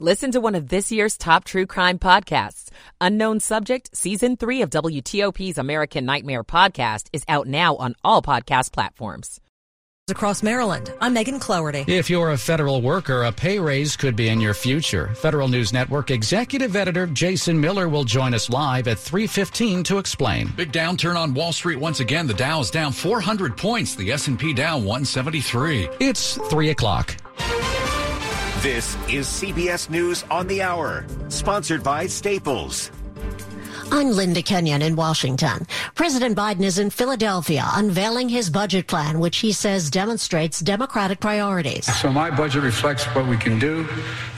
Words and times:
Listen 0.00 0.32
to 0.32 0.40
one 0.40 0.56
of 0.56 0.70
this 0.70 0.90
year's 0.90 1.16
top 1.16 1.44
true 1.44 1.66
crime 1.66 2.00
podcasts. 2.00 2.68
Unknown 3.00 3.38
Subject, 3.38 3.96
Season 3.96 4.36
3 4.36 4.62
of 4.62 4.70
WTOP's 4.70 5.56
American 5.56 6.04
Nightmare 6.04 6.42
podcast 6.42 7.06
is 7.12 7.22
out 7.28 7.46
now 7.46 7.76
on 7.76 7.94
all 8.02 8.20
podcast 8.20 8.72
platforms. 8.72 9.40
Across 10.10 10.42
Maryland, 10.42 10.92
I'm 11.00 11.14
Megan 11.14 11.38
Cloherty. 11.38 11.84
If 11.86 12.10
you're 12.10 12.32
a 12.32 12.36
federal 12.36 12.82
worker, 12.82 13.22
a 13.22 13.30
pay 13.30 13.60
raise 13.60 13.96
could 13.96 14.16
be 14.16 14.28
in 14.30 14.40
your 14.40 14.52
future. 14.52 15.14
Federal 15.14 15.46
News 15.46 15.72
Network 15.72 16.10
executive 16.10 16.74
editor 16.74 17.06
Jason 17.06 17.58
Miller 17.60 17.88
will 17.88 18.04
join 18.04 18.34
us 18.34 18.50
live 18.50 18.88
at 18.88 18.98
3:15 18.98 19.84
to 19.84 19.98
explain. 19.98 20.48
Big 20.56 20.72
downturn 20.72 21.16
on 21.16 21.34
Wall 21.34 21.52
Street 21.52 21.78
once 21.78 22.00
again. 22.00 22.26
The 22.26 22.34
Dow 22.34 22.58
is 22.58 22.70
down 22.72 22.90
400 22.90 23.56
points. 23.56 23.94
The 23.94 24.10
S&P 24.10 24.52
down 24.52 24.84
173. 24.84 25.88
It's 26.00 26.36
three 26.50 26.70
o'clock. 26.70 27.16
This 28.64 28.94
is 29.10 29.26
CBS 29.26 29.90
News 29.90 30.24
on 30.30 30.46
the 30.46 30.62
Hour, 30.62 31.04
sponsored 31.28 31.84
by 31.84 32.06
Staples. 32.06 32.90
I'm 33.92 34.08
Linda 34.08 34.40
Kenyon 34.40 34.80
in 34.80 34.96
Washington. 34.96 35.66
President 35.94 36.34
Biden 36.34 36.62
is 36.62 36.78
in 36.78 36.88
Philadelphia 36.88 37.62
unveiling 37.74 38.30
his 38.30 38.48
budget 38.48 38.86
plan, 38.86 39.20
which 39.20 39.36
he 39.36 39.52
says 39.52 39.90
demonstrates 39.90 40.60
Democratic 40.60 41.20
priorities. 41.20 41.84
So 42.00 42.10
my 42.10 42.30
budget 42.30 42.62
reflects 42.62 43.04
what 43.14 43.26
we 43.26 43.36
can 43.36 43.58
do 43.58 43.86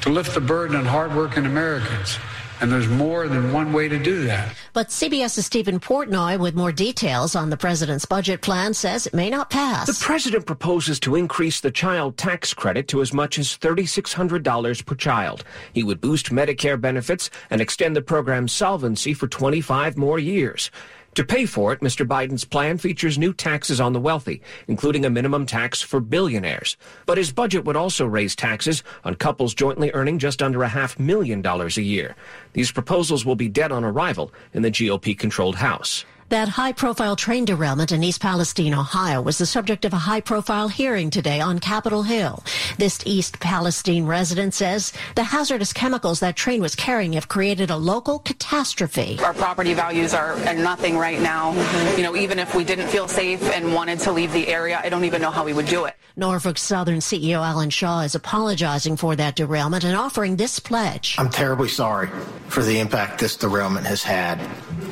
to 0.01 0.11
lift 0.11 0.35
the 0.35 0.41
burden 0.41 0.75
on 0.75 0.87
hardworking 0.87 1.47
Americans. 1.47 2.19
And 2.61 2.73
there's 2.73 2.89
more 2.89 3.29
than 3.29 3.53
one 3.53 3.73
way 3.73 3.89
to 3.89 3.99
do 3.99 4.25
that. 4.25 4.55
But 4.73 4.89
CBS's 4.89 5.47
Stephen 5.47 5.79
Portnoy, 5.79 6.39
with 6.39 6.55
more 6.55 6.73
details 6.73 7.37
on 7.37 7.51
the 7.51 7.57
president's 7.57 8.05
budget 8.05 8.41
plan, 8.41 8.73
says 8.73 9.07
it 9.07 9.15
may 9.15 9.29
not 9.29 9.51
pass. 9.51 9.87
The 9.87 10.05
president 10.05 10.47
proposes 10.47 10.99
to 11.01 11.17
increase 11.17 11.61
the 11.61 11.71
child 11.71 12.17
tax 12.17 12.55
credit 12.55 12.89
to 12.89 13.03
as 13.03 13.13
much 13.13 13.39
as 13.39 13.59
$3,600 13.59 14.87
per 14.87 14.95
child. 14.95 15.45
He 15.73 15.83
would 15.83 16.01
boost 16.01 16.31
Medicare 16.31 16.81
benefits 16.81 17.31
and 17.51 17.61
extend 17.61 17.95
the 17.95 18.03
program's 18.03 18.53
solvency 18.53 19.13
for 19.13 19.29
25 19.29 19.97
more 19.97 20.19
years. 20.19 20.71
To 21.17 21.25
pay 21.25 21.47
for 21.47 21.73
it, 21.73 21.81
Mr. 21.81 22.07
Biden's 22.07 22.45
plan 22.45 22.77
features 22.77 23.17
new 23.17 23.33
taxes 23.33 23.81
on 23.81 23.95
the 23.95 24.01
wealthy, 24.01 24.43
including 24.69 25.07
a 25.07 25.11
minimum 25.11 25.47
tax 25.47 25.81
for 25.81 25.99
billionaires. 25.99 26.77
But 27.07 27.17
his 27.17 27.33
budget 27.33 27.65
would 27.65 27.75
also 27.75 28.05
raise 28.05 28.37
taxes 28.37 28.83
on 29.03 29.15
couples 29.15 29.55
jointly 29.55 29.91
earning 29.95 30.19
just 30.19 30.43
under 30.43 30.63
a 30.63 30.69
half 30.69 30.99
million 30.99 31.41
dollars 31.41 31.79
a 31.79 31.83
year. 31.83 32.17
These 32.53 32.71
proposals 32.71 33.25
will 33.25 33.35
be 33.35 33.49
dead 33.49 33.73
on 33.73 33.83
arrival 33.83 34.31
in 34.53 34.61
the 34.61 34.71
GOP 34.71 35.19
controlled 35.19 35.57
House. 35.57 36.05
That 36.29 36.49
high 36.49 36.73
profile 36.73 37.15
train 37.15 37.45
derailment 37.45 37.93
in 37.93 38.03
East 38.03 38.21
Palestine, 38.21 38.75
Ohio 38.75 39.23
was 39.23 39.39
the 39.39 39.47
subject 39.47 39.85
of 39.85 39.93
a 39.93 39.97
high 39.97 40.21
profile 40.21 40.67
hearing 40.67 41.09
today 41.09 41.41
on 41.41 41.61
Capitol 41.61 42.03
Hill. 42.03 42.43
This 42.79 42.99
East 43.07 43.39
Palestine 43.39 44.07
resident 44.07 44.53
says 44.53 44.93
the 45.15 45.23
hazardous 45.23 45.73
chemicals 45.73 46.19
that 46.19 46.35
train 46.35 46.61
was 46.61 46.75
carrying 46.75 47.13
have 47.13 47.29
created 47.29 47.71
a 47.71 47.77
local 47.77 48.19
catastrophe. 48.19 49.21
Our 49.23 49.35
property 49.35 49.73
values 49.73 50.15
are 50.15 50.33
at 50.39 50.57
nothing 50.57 50.99
right 50.99 51.21
now. 51.21 51.53
You 51.97 52.03
know, 52.03 52.17
even 52.17 52.41
if 52.41 52.57
we 52.57 52.65
didn't 52.65 52.89
feel 52.89 53.07
safe 53.07 53.41
and 53.45 53.73
wanted 53.73 54.01
to 54.01 54.11
leave 54.11 54.33
the 54.33 54.49
area, 54.49 54.81
I 54.83 54.89
don't 54.89 55.05
even 55.05 55.23
know 55.23 55.31
how 55.31 55.45
we 55.45 55.53
would 55.53 55.67
do 55.67 55.85
it. 55.85 55.95
Norfolk 56.17 56.59
Southern 56.59 56.99
CEO 56.99 57.47
Alan 57.47 57.71
Shaw 57.71 58.01
is 58.01 58.17
apologizing 58.17 58.97
for 58.97 59.15
that 59.15 59.37
derailment 59.37 59.85
and 59.85 59.95
offering 59.95 60.35
this 60.35 60.59
pledge. 60.59 61.15
I'm 61.19 61.31
terribly 61.31 61.69
sorry 61.69 62.09
for 62.49 62.65
the 62.65 62.81
impact 62.81 63.21
this 63.21 63.37
derailment 63.37 63.87
has 63.87 64.03
had. 64.03 64.41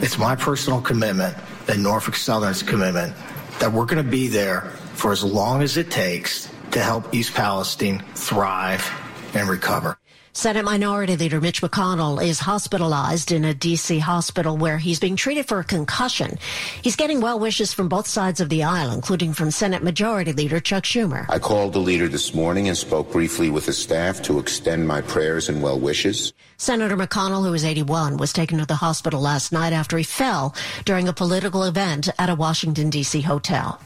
It's 0.03 0.19
my 0.19 0.37
personal 0.37 0.81
commitment 0.81 1.37
and 1.69 1.83
Norfolk 1.83 2.17
Southern's 2.17 2.63
commitment 2.63 3.15
that 3.59 3.73
we're 3.73 3.87
going 3.87 4.05
to 4.05 4.11
be 4.11 4.29
there 4.29 4.63
for 4.95 5.13
as 5.13 5.23
long 5.23 5.63
as 5.63 5.77
it 5.77 5.91
takes 5.91 6.51
to 6.73 6.83
help 6.83 7.15
East 7.15 7.35
Palestine 7.35 8.03
thrive 8.15 8.91
and 9.35 9.49
recover. 9.49 9.97
Senate 10.37 10.65
Minority 10.65 11.17
Leader 11.17 11.41
Mitch 11.41 11.63
McConnell 11.63 12.23
is 12.23 12.41
hospitalized 12.41 13.31
in 13.31 13.45
a 13.45 13.55
D.C. 13.55 14.01
hospital 14.01 14.57
where 14.57 14.79
he's 14.79 14.99
being 14.99 15.15
treated 15.15 15.47
for 15.47 15.61
a 15.61 15.65
concussion. 15.65 16.39
He's 16.83 16.97
getting 16.97 17.21
well 17.21 17.39
wishes 17.39 17.73
from 17.73 17.89
both 17.89 18.09
sides 18.09 18.41
of 18.41 18.49
the 18.49 18.65
aisle, 18.65 18.91
including 18.91 19.33
from 19.33 19.53
Senate 19.53 19.85
Majority 19.85 20.33
Leader 20.33 20.59
Chuck 20.59 20.83
Schumer. 20.83 21.25
I 21.29 21.39
called 21.39 21.73
the 21.73 21.79
leader 21.79 22.09
this 22.09 22.35
morning 22.35 22.67
and 22.67 22.77
spoke 22.77 23.13
briefly 23.13 23.49
with 23.49 23.65
his 23.65 23.79
staff 23.79 24.23
to 24.23 24.41
extend 24.41 24.89
my 24.89 25.03
prayers 25.03 25.49
and 25.49 25.63
well 25.63 25.79
wishes. 25.79 26.33
Senator 26.57 26.97
McConnell, 26.97 27.47
who 27.47 27.55
is 27.55 27.65
81, 27.65 28.17
was 28.17 28.33
taken 28.33 28.59
to 28.59 28.67
the 28.67 28.75
hospital 28.75 29.21
last 29.21 29.53
night 29.53 29.73
after 29.73 29.97
he 29.97 30.05
fell 30.05 30.53
during 30.85 31.07
a 31.07 31.13
political 31.13 31.63
event 31.63 32.09
at 32.19 32.29
a 32.29 32.35
Washington, 32.35 32.91
D.C. 32.91 33.21
hotel. 33.21 33.81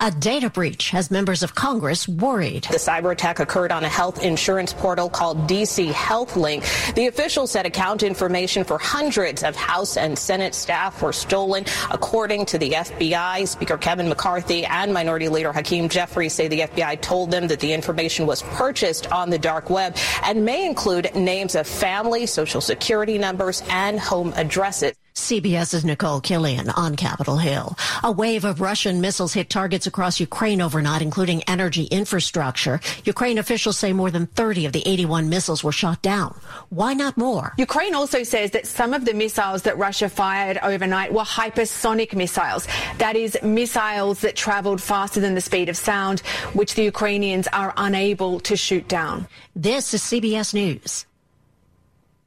A 0.00 0.10
data 0.10 0.50
breach 0.50 0.90
has 0.90 1.10
members 1.10 1.42
of 1.42 1.54
Congress 1.54 2.08
worried. 2.08 2.64
The 2.70 2.78
cyber 2.78 3.12
attack 3.12 3.38
occurred 3.40 3.72
on 3.72 3.84
a 3.84 3.88
health 3.88 4.22
insurance 4.22 4.72
portal 4.72 5.08
called 5.08 5.48
DC 5.48 5.90
HealthLink. 5.92 6.94
The 6.94 7.06
official 7.06 7.46
said 7.46 7.66
account 7.66 8.02
information 8.02 8.64
for 8.64 8.78
hundreds 8.78 9.42
of 9.42 9.56
House 9.56 9.96
and 9.96 10.18
Senate 10.18 10.54
staff 10.54 11.02
were 11.02 11.12
stolen. 11.12 11.64
According 11.90 12.46
to 12.46 12.58
the 12.58 12.70
FBI, 12.70 13.46
Speaker 13.46 13.76
Kevin 13.76 14.08
McCarthy 14.08 14.64
and 14.64 14.92
Minority 14.92 15.28
Leader 15.28 15.52
Hakeem 15.52 15.88
Jeffries 15.88 16.34
say 16.34 16.48
the 16.48 16.60
FBI 16.60 17.00
told 17.00 17.30
them 17.30 17.48
that 17.48 17.60
the 17.60 17.72
information 17.72 18.26
was 18.26 18.42
purchased 18.42 19.10
on 19.12 19.30
the 19.30 19.38
dark 19.38 19.70
web 19.70 19.96
and 20.24 20.44
may 20.44 20.66
include 20.66 21.14
names 21.14 21.54
of 21.54 21.66
family, 21.66 22.26
social 22.26 22.60
security 22.60 23.18
numbers, 23.18 23.62
and 23.68 23.98
home 23.98 24.32
addresses. 24.36 24.94
CBS's 25.14 25.84
Nicole 25.84 26.20
Killion 26.20 26.72
on 26.76 26.96
Capitol 26.96 27.36
Hill. 27.36 27.76
A 28.02 28.12
wave 28.12 28.44
of 28.44 28.60
Russian 28.60 29.00
missiles 29.00 29.32
hit 29.32 29.50
targets 29.50 29.86
across 29.86 30.20
Ukraine 30.20 30.60
overnight, 30.60 31.02
including 31.02 31.42
energy 31.44 31.84
infrastructure. 31.84 32.80
Ukraine 33.04 33.38
officials 33.38 33.76
say 33.76 33.92
more 33.92 34.10
than 34.10 34.26
30 34.26 34.66
of 34.66 34.72
the 34.72 34.86
81 34.86 35.28
missiles 35.28 35.64
were 35.64 35.72
shot 35.72 36.00
down. 36.02 36.38
Why 36.68 36.94
not 36.94 37.16
more? 37.16 37.52
Ukraine 37.58 37.94
also 37.94 38.22
says 38.22 38.52
that 38.52 38.66
some 38.66 38.94
of 38.94 39.04
the 39.04 39.14
missiles 39.14 39.62
that 39.62 39.78
Russia 39.78 40.08
fired 40.08 40.58
overnight 40.62 41.12
were 41.12 41.22
hypersonic 41.22 42.14
missiles. 42.14 42.66
That 42.98 43.16
is, 43.16 43.36
missiles 43.42 44.20
that 44.20 44.36
traveled 44.36 44.80
faster 44.80 45.20
than 45.20 45.34
the 45.34 45.40
speed 45.40 45.68
of 45.68 45.76
sound, 45.76 46.20
which 46.52 46.74
the 46.74 46.84
Ukrainians 46.84 47.48
are 47.48 47.74
unable 47.76 48.40
to 48.40 48.56
shoot 48.56 48.88
down. 48.88 49.26
This 49.54 49.94
is 49.94 50.02
CBS 50.02 50.54
News. 50.54 51.06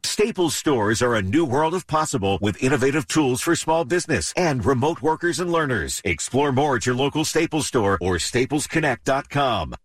Staples 0.06 0.56
stores 0.56 1.02
are 1.02 1.16
a 1.16 1.22
new 1.22 1.46
world 1.46 1.74
of 1.74 1.88
possible 1.88 2.38
with 2.42 2.62
innovative 2.62 3.08
tools 3.08 3.42
for 3.42 3.56
small 3.56 3.86
business 3.86 4.34
and 4.36 4.64
remote 4.66 5.02
workers 5.02 5.40
and 5.40 5.52
learners. 5.52 6.02
Explore 6.06 6.52
more 6.52 6.76
at 6.76 6.86
your 6.86 6.96
local 6.96 7.26
Staples 7.26 7.68
store 7.68 7.98
or 8.02 8.16
staplesconnect.com. 8.16 9.76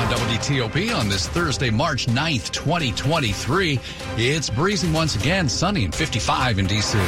on 0.00 0.06
WTOP 0.14 0.94
on 0.96 1.08
this 1.08 1.28
Thursday, 1.28 1.70
March 1.70 2.06
9th, 2.06 2.52
2023. 2.52 3.78
It's 4.16 4.48
breezing 4.48 4.92
once 4.92 5.16
again, 5.16 5.48
sunny 5.48 5.84
and 5.84 5.94
55 5.94 6.58
in 6.58 6.66
D.C. 6.66 6.98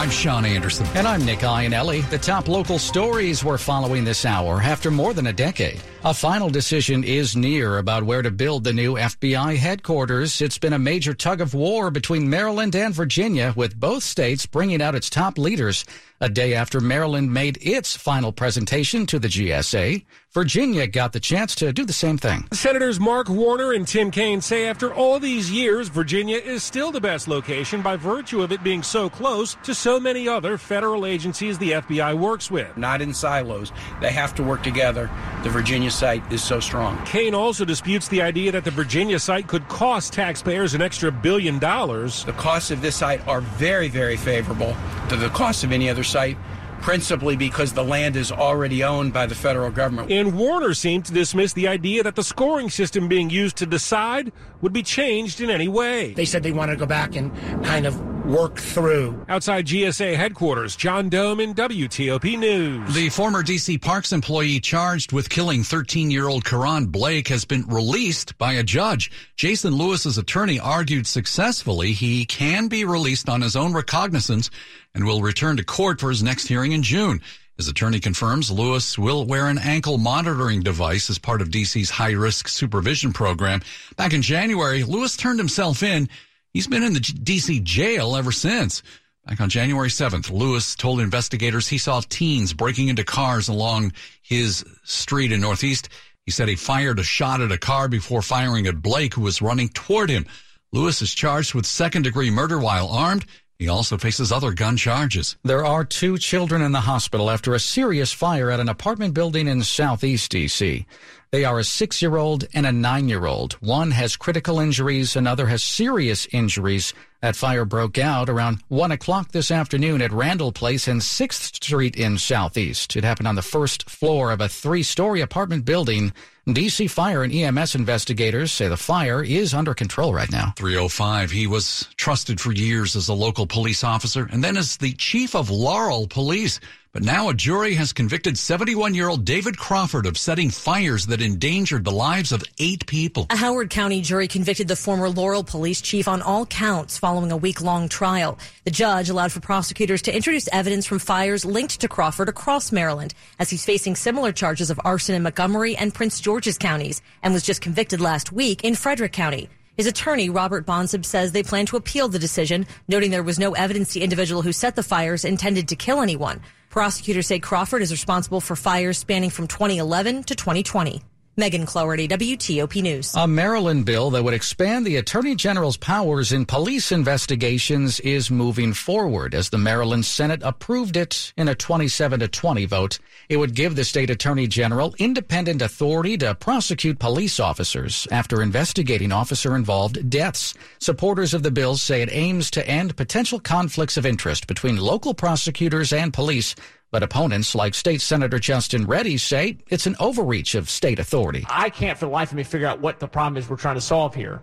I'm 0.00 0.08
Sean 0.08 0.46
Anderson. 0.46 0.86
And 0.94 1.06
I'm 1.06 1.26
Nick 1.26 1.40
Iannelli. 1.40 2.08
The 2.08 2.16
top 2.16 2.48
local 2.48 2.78
stories 2.78 3.44
we're 3.44 3.58
following 3.58 4.02
this 4.02 4.24
hour 4.24 4.62
after 4.62 4.90
more 4.90 5.12
than 5.12 5.26
a 5.26 5.32
decade. 5.34 5.78
A 6.04 6.14
final 6.14 6.48
decision 6.48 7.04
is 7.04 7.36
near 7.36 7.76
about 7.76 8.04
where 8.04 8.22
to 8.22 8.30
build 8.30 8.64
the 8.64 8.72
new 8.72 8.94
FBI 8.94 9.58
headquarters. 9.58 10.40
It's 10.40 10.56
been 10.56 10.72
a 10.72 10.78
major 10.78 11.12
tug 11.12 11.42
of 11.42 11.52
war 11.52 11.90
between 11.90 12.30
Maryland 12.30 12.74
and 12.74 12.94
Virginia, 12.94 13.52
with 13.54 13.78
both 13.78 14.02
states 14.02 14.46
bringing 14.46 14.80
out 14.80 14.94
its 14.94 15.10
top 15.10 15.36
leaders. 15.36 15.84
A 16.22 16.30
day 16.30 16.54
after 16.54 16.80
Maryland 16.80 17.34
made 17.34 17.58
its 17.60 17.94
final 17.94 18.32
presentation 18.32 19.04
to 19.04 19.18
the 19.18 19.28
GSA, 19.28 20.02
Virginia 20.32 20.86
got 20.86 21.12
the 21.12 21.18
chance 21.18 21.56
to 21.56 21.72
do 21.72 21.84
the 21.84 21.92
same 21.92 22.16
thing. 22.16 22.46
Senators 22.52 23.00
Mark 23.00 23.28
Warner 23.28 23.72
and 23.72 23.84
Tim 23.84 24.12
Kaine 24.12 24.40
say 24.40 24.68
after 24.68 24.94
all 24.94 25.18
these 25.18 25.50
years, 25.50 25.88
Virginia 25.88 26.36
is 26.36 26.62
still 26.62 26.92
the 26.92 27.00
best 27.00 27.26
location 27.26 27.82
by 27.82 27.96
virtue 27.96 28.40
of 28.40 28.52
it 28.52 28.62
being 28.62 28.84
so 28.84 29.10
close 29.10 29.56
to 29.64 29.74
so 29.74 29.98
many 29.98 30.28
other 30.28 30.56
federal 30.56 31.04
agencies 31.04 31.58
the 31.58 31.72
FBI 31.72 32.16
works 32.16 32.48
with. 32.48 32.76
Not 32.76 33.02
in 33.02 33.12
silos. 33.12 33.72
They 34.00 34.12
have 34.12 34.32
to 34.36 34.44
work 34.44 34.62
together. 34.62 35.10
The 35.42 35.50
Virginia 35.50 35.90
site 35.90 36.22
is 36.32 36.44
so 36.44 36.60
strong. 36.60 37.04
Kaine 37.06 37.34
also 37.34 37.64
disputes 37.64 38.06
the 38.06 38.22
idea 38.22 38.52
that 38.52 38.62
the 38.62 38.70
Virginia 38.70 39.18
site 39.18 39.48
could 39.48 39.66
cost 39.66 40.12
taxpayers 40.12 40.74
an 40.74 40.80
extra 40.80 41.10
billion 41.10 41.58
dollars. 41.58 42.24
The 42.24 42.34
costs 42.34 42.70
of 42.70 42.82
this 42.82 42.94
site 42.94 43.26
are 43.26 43.40
very, 43.40 43.88
very 43.88 44.16
favorable 44.16 44.76
to 45.08 45.16
the 45.16 45.30
cost 45.30 45.64
of 45.64 45.72
any 45.72 45.90
other 45.90 46.04
site 46.04 46.36
principally 46.80 47.36
because 47.36 47.72
the 47.72 47.84
land 47.84 48.16
is 48.16 48.32
already 48.32 48.82
owned 48.82 49.12
by 49.12 49.26
the 49.26 49.34
federal 49.34 49.70
government. 49.70 50.10
And 50.10 50.36
Warner 50.36 50.74
seemed 50.74 51.04
to 51.06 51.12
dismiss 51.12 51.52
the 51.52 51.68
idea 51.68 52.02
that 52.02 52.16
the 52.16 52.24
scoring 52.24 52.70
system 52.70 53.08
being 53.08 53.30
used 53.30 53.56
to 53.56 53.66
decide 53.66 54.32
would 54.60 54.72
be 54.72 54.82
changed 54.82 55.40
in 55.40 55.50
any 55.50 55.68
way. 55.68 56.14
They 56.14 56.24
said 56.24 56.42
they 56.42 56.52
wanted 56.52 56.72
to 56.72 56.78
go 56.78 56.86
back 56.86 57.16
and 57.16 57.32
kind 57.64 57.86
of 57.86 58.09
work 58.30 58.58
through. 58.58 59.24
Outside 59.28 59.66
GSA 59.66 60.16
headquarters, 60.16 60.76
John 60.76 61.10
Domen 61.10 61.54
WTOP 61.54 62.38
News. 62.38 62.94
The 62.94 63.08
former 63.08 63.42
DC 63.42 63.82
Parks 63.82 64.12
employee 64.12 64.60
charged 64.60 65.12
with 65.12 65.28
killing 65.28 65.62
13 65.62 66.10
year 66.10 66.28
old 66.28 66.44
Karon 66.44 66.86
Blake 66.86 67.28
has 67.28 67.44
been 67.44 67.66
released 67.66 68.38
by 68.38 68.52
a 68.52 68.62
judge. 68.62 69.10
Jason 69.36 69.76
Lewis's 69.76 70.18
attorney 70.18 70.60
argued 70.60 71.06
successfully 71.06 71.92
he 71.92 72.24
can 72.24 72.68
be 72.68 72.84
released 72.84 73.28
on 73.28 73.40
his 73.40 73.56
own 73.56 73.72
recognizance 73.72 74.50
and 74.94 75.04
will 75.04 75.22
return 75.22 75.56
to 75.56 75.64
court 75.64 76.00
for 76.00 76.10
his 76.10 76.22
next 76.22 76.46
hearing 76.46 76.72
in 76.72 76.82
June. 76.82 77.20
His 77.56 77.68
attorney 77.68 78.00
confirms 78.00 78.50
Lewis 78.50 78.98
will 78.98 79.26
wear 79.26 79.46
an 79.46 79.58
ankle 79.58 79.98
monitoring 79.98 80.62
device 80.62 81.10
as 81.10 81.18
part 81.18 81.42
of 81.42 81.50
DC's 81.50 81.90
high 81.90 82.12
risk 82.12 82.48
supervision 82.48 83.12
program. 83.12 83.60
Back 83.96 84.14
in 84.14 84.22
January, 84.22 84.82
Lewis 84.82 85.14
turned 85.14 85.38
himself 85.38 85.82
in. 85.82 86.08
He's 86.52 86.66
been 86.66 86.82
in 86.82 86.94
the 86.94 87.00
DC 87.00 87.62
jail 87.62 88.16
ever 88.16 88.32
since. 88.32 88.82
Back 89.26 89.40
on 89.40 89.50
January 89.50 89.88
7th, 89.88 90.30
Lewis 90.30 90.74
told 90.74 90.98
investigators 90.98 91.68
he 91.68 91.78
saw 91.78 92.00
teens 92.08 92.52
breaking 92.52 92.88
into 92.88 93.04
cars 93.04 93.48
along 93.48 93.92
his 94.22 94.64
street 94.82 95.30
in 95.30 95.40
Northeast. 95.40 95.88
He 96.24 96.32
said 96.32 96.48
he 96.48 96.56
fired 96.56 96.98
a 96.98 97.04
shot 97.04 97.40
at 97.40 97.52
a 97.52 97.58
car 97.58 97.86
before 97.86 98.22
firing 98.22 98.66
at 98.66 98.82
Blake, 98.82 99.14
who 99.14 99.20
was 99.20 99.42
running 99.42 99.68
toward 99.68 100.10
him. 100.10 100.26
Lewis 100.72 101.02
is 101.02 101.14
charged 101.14 101.54
with 101.54 101.66
second 101.66 102.02
degree 102.02 102.30
murder 102.30 102.58
while 102.58 102.88
armed. 102.88 103.26
He 103.60 103.68
also 103.68 103.98
faces 103.98 104.32
other 104.32 104.52
gun 104.52 104.78
charges. 104.78 105.36
There 105.44 105.66
are 105.66 105.84
two 105.84 106.16
children 106.16 106.62
in 106.62 106.72
the 106.72 106.80
hospital 106.80 107.30
after 107.30 107.54
a 107.54 107.60
serious 107.60 108.10
fire 108.10 108.50
at 108.50 108.58
an 108.58 108.70
apartment 108.70 109.12
building 109.12 109.46
in 109.46 109.62
southeast 109.62 110.30
D.C. 110.30 110.86
They 111.30 111.44
are 111.44 111.58
a 111.58 111.64
six 111.64 112.00
year 112.00 112.16
old 112.16 112.46
and 112.54 112.64
a 112.64 112.72
nine 112.72 113.06
year 113.06 113.26
old. 113.26 113.52
One 113.60 113.90
has 113.90 114.16
critical 114.16 114.60
injuries, 114.60 115.14
another 115.14 115.46
has 115.48 115.62
serious 115.62 116.26
injuries. 116.32 116.94
That 117.20 117.36
fire 117.36 117.66
broke 117.66 117.98
out 117.98 118.30
around 118.30 118.62
one 118.68 118.92
o'clock 118.92 119.32
this 119.32 119.50
afternoon 119.50 120.00
at 120.00 120.10
Randall 120.10 120.52
Place 120.52 120.88
and 120.88 121.02
6th 121.02 121.54
Street 121.62 121.96
in 121.96 122.16
Southeast. 122.16 122.96
It 122.96 123.04
happened 123.04 123.28
on 123.28 123.34
the 123.34 123.42
first 123.42 123.90
floor 123.90 124.32
of 124.32 124.40
a 124.40 124.48
three 124.48 124.82
story 124.82 125.20
apartment 125.20 125.66
building. 125.66 126.14
DC 126.48 126.90
Fire 126.90 127.22
and 127.22 127.32
EMS 127.32 127.74
investigators 127.74 128.50
say 128.50 128.66
the 128.66 128.76
fire 128.76 129.22
is 129.22 129.52
under 129.52 129.74
control 129.74 130.14
right 130.14 130.30
now. 130.30 130.52
305. 130.56 131.30
He 131.30 131.46
was 131.46 131.88
trusted 131.96 132.40
for 132.40 132.52
years 132.52 132.96
as 132.96 133.08
a 133.08 133.14
local 133.14 133.46
police 133.46 133.84
officer 133.84 134.28
and 134.30 134.42
then 134.42 134.56
as 134.56 134.78
the 134.78 134.92
chief 134.94 135.34
of 135.34 135.50
Laurel 135.50 136.06
Police. 136.06 136.58
But 136.92 137.04
now 137.04 137.28
a 137.28 137.34
jury 137.34 137.74
has 137.74 137.92
convicted 137.92 138.36
71 138.36 138.96
year 138.96 139.08
old 139.08 139.24
David 139.24 139.56
Crawford 139.56 140.06
of 140.06 140.18
setting 140.18 140.50
fires 140.50 141.06
that 141.06 141.22
endangered 141.22 141.84
the 141.84 141.92
lives 141.92 142.32
of 142.32 142.42
eight 142.58 142.84
people. 142.86 143.28
A 143.30 143.36
Howard 143.36 143.70
County 143.70 144.00
jury 144.00 144.26
convicted 144.26 144.66
the 144.66 144.74
former 144.74 145.08
Laurel 145.08 145.44
police 145.44 145.80
chief 145.80 146.08
on 146.08 146.20
all 146.20 146.46
counts 146.46 146.98
following 146.98 147.30
a 147.30 147.36
week 147.36 147.60
long 147.60 147.88
trial. 147.88 148.40
The 148.64 148.72
judge 148.72 149.08
allowed 149.08 149.30
for 149.30 149.38
prosecutors 149.38 150.02
to 150.02 150.14
introduce 150.14 150.48
evidence 150.48 150.84
from 150.84 150.98
fires 150.98 151.44
linked 151.44 151.80
to 151.80 151.86
Crawford 151.86 152.28
across 152.28 152.72
Maryland 152.72 153.14
as 153.38 153.50
he's 153.50 153.64
facing 153.64 153.94
similar 153.94 154.32
charges 154.32 154.68
of 154.68 154.80
arson 154.84 155.14
in 155.14 155.22
Montgomery 155.22 155.76
and 155.76 155.94
Prince 155.94 156.20
George's 156.20 156.58
counties 156.58 157.02
and 157.22 157.32
was 157.32 157.44
just 157.44 157.60
convicted 157.60 158.00
last 158.00 158.32
week 158.32 158.64
in 158.64 158.74
Frederick 158.74 159.12
County. 159.12 159.48
His 159.76 159.86
attorney, 159.86 160.28
Robert 160.28 160.66
Bonsib, 160.66 161.04
says 161.04 161.30
they 161.30 161.44
plan 161.44 161.66
to 161.66 161.76
appeal 161.76 162.08
the 162.08 162.18
decision, 162.18 162.66
noting 162.88 163.12
there 163.12 163.22
was 163.22 163.38
no 163.38 163.52
evidence 163.52 163.92
the 163.92 164.02
individual 164.02 164.42
who 164.42 164.52
set 164.52 164.74
the 164.74 164.82
fires 164.82 165.24
intended 165.24 165.68
to 165.68 165.76
kill 165.76 166.00
anyone. 166.00 166.40
Prosecutors 166.70 167.26
say 167.26 167.40
Crawford 167.40 167.82
is 167.82 167.90
responsible 167.90 168.40
for 168.40 168.54
fires 168.54 168.96
spanning 168.96 169.30
from 169.30 169.48
2011 169.48 170.22
to 170.24 170.36
2020. 170.36 171.02
Megan 171.36 171.64
Cloherty, 171.64 172.08
WTOP 172.08 172.82
News. 172.82 173.14
A 173.14 173.26
Maryland 173.26 173.86
bill 173.86 174.10
that 174.10 174.22
would 174.22 174.34
expand 174.34 174.84
the 174.84 174.96
Attorney 174.96 175.34
General's 175.34 175.76
powers 175.76 176.32
in 176.32 176.44
police 176.44 176.92
investigations 176.92 178.00
is 178.00 178.30
moving 178.30 178.72
forward 178.72 179.34
as 179.34 179.48
the 179.48 179.56
Maryland 179.56 180.04
Senate 180.04 180.42
approved 180.42 180.96
it 180.96 181.32
in 181.36 181.48
a 181.48 181.54
27 181.54 182.20
to 182.20 182.28
20 182.28 182.64
vote. 182.66 182.98
It 183.28 183.36
would 183.36 183.54
give 183.54 183.76
the 183.76 183.84
state 183.84 184.10
Attorney 184.10 184.48
General 184.48 184.94
independent 184.98 185.62
authority 185.62 186.18
to 186.18 186.34
prosecute 186.34 186.98
police 186.98 187.38
officers 187.38 188.08
after 188.10 188.42
investigating 188.42 189.12
officer 189.12 189.54
involved 189.54 190.10
deaths. 190.10 190.52
Supporters 190.78 191.32
of 191.32 191.42
the 191.42 191.50
bill 191.50 191.76
say 191.76 192.02
it 192.02 192.10
aims 192.12 192.50
to 192.50 192.66
end 192.66 192.96
potential 192.96 193.38
conflicts 193.38 193.96
of 193.96 194.04
interest 194.04 194.48
between 194.48 194.76
local 194.76 195.14
prosecutors 195.14 195.92
and 195.92 196.12
police 196.12 196.56
but 196.90 197.02
opponents 197.02 197.54
like 197.54 197.74
State 197.74 198.00
Senator 198.00 198.38
Justin 198.38 198.86
Ready 198.86 199.16
say 199.16 199.58
it's 199.68 199.86
an 199.86 199.96
overreach 200.00 200.54
of 200.54 200.68
state 200.68 200.98
authority. 200.98 201.44
I 201.48 201.70
can't 201.70 201.98
for 201.98 202.06
the 202.06 202.10
life 202.10 202.30
of 202.30 202.36
me 202.36 202.42
figure 202.42 202.66
out 202.66 202.80
what 202.80 202.98
the 202.98 203.08
problem 203.08 203.36
is 203.36 203.48
we're 203.48 203.56
trying 203.56 203.76
to 203.76 203.80
solve 203.80 204.14
here. 204.14 204.42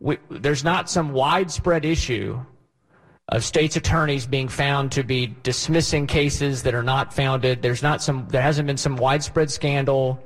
We, 0.00 0.18
there's 0.30 0.64
not 0.64 0.88
some 0.88 1.12
widespread 1.12 1.84
issue 1.84 2.40
of 3.28 3.44
states 3.44 3.76
attorneys 3.76 4.26
being 4.26 4.48
found 4.48 4.92
to 4.92 5.02
be 5.02 5.34
dismissing 5.42 6.06
cases 6.06 6.62
that 6.62 6.74
are 6.74 6.82
not 6.82 7.12
founded. 7.12 7.60
There's 7.60 7.82
not 7.82 8.02
some 8.02 8.26
there 8.28 8.42
hasn't 8.42 8.66
been 8.66 8.78
some 8.78 8.96
widespread 8.96 9.50
scandal 9.50 10.22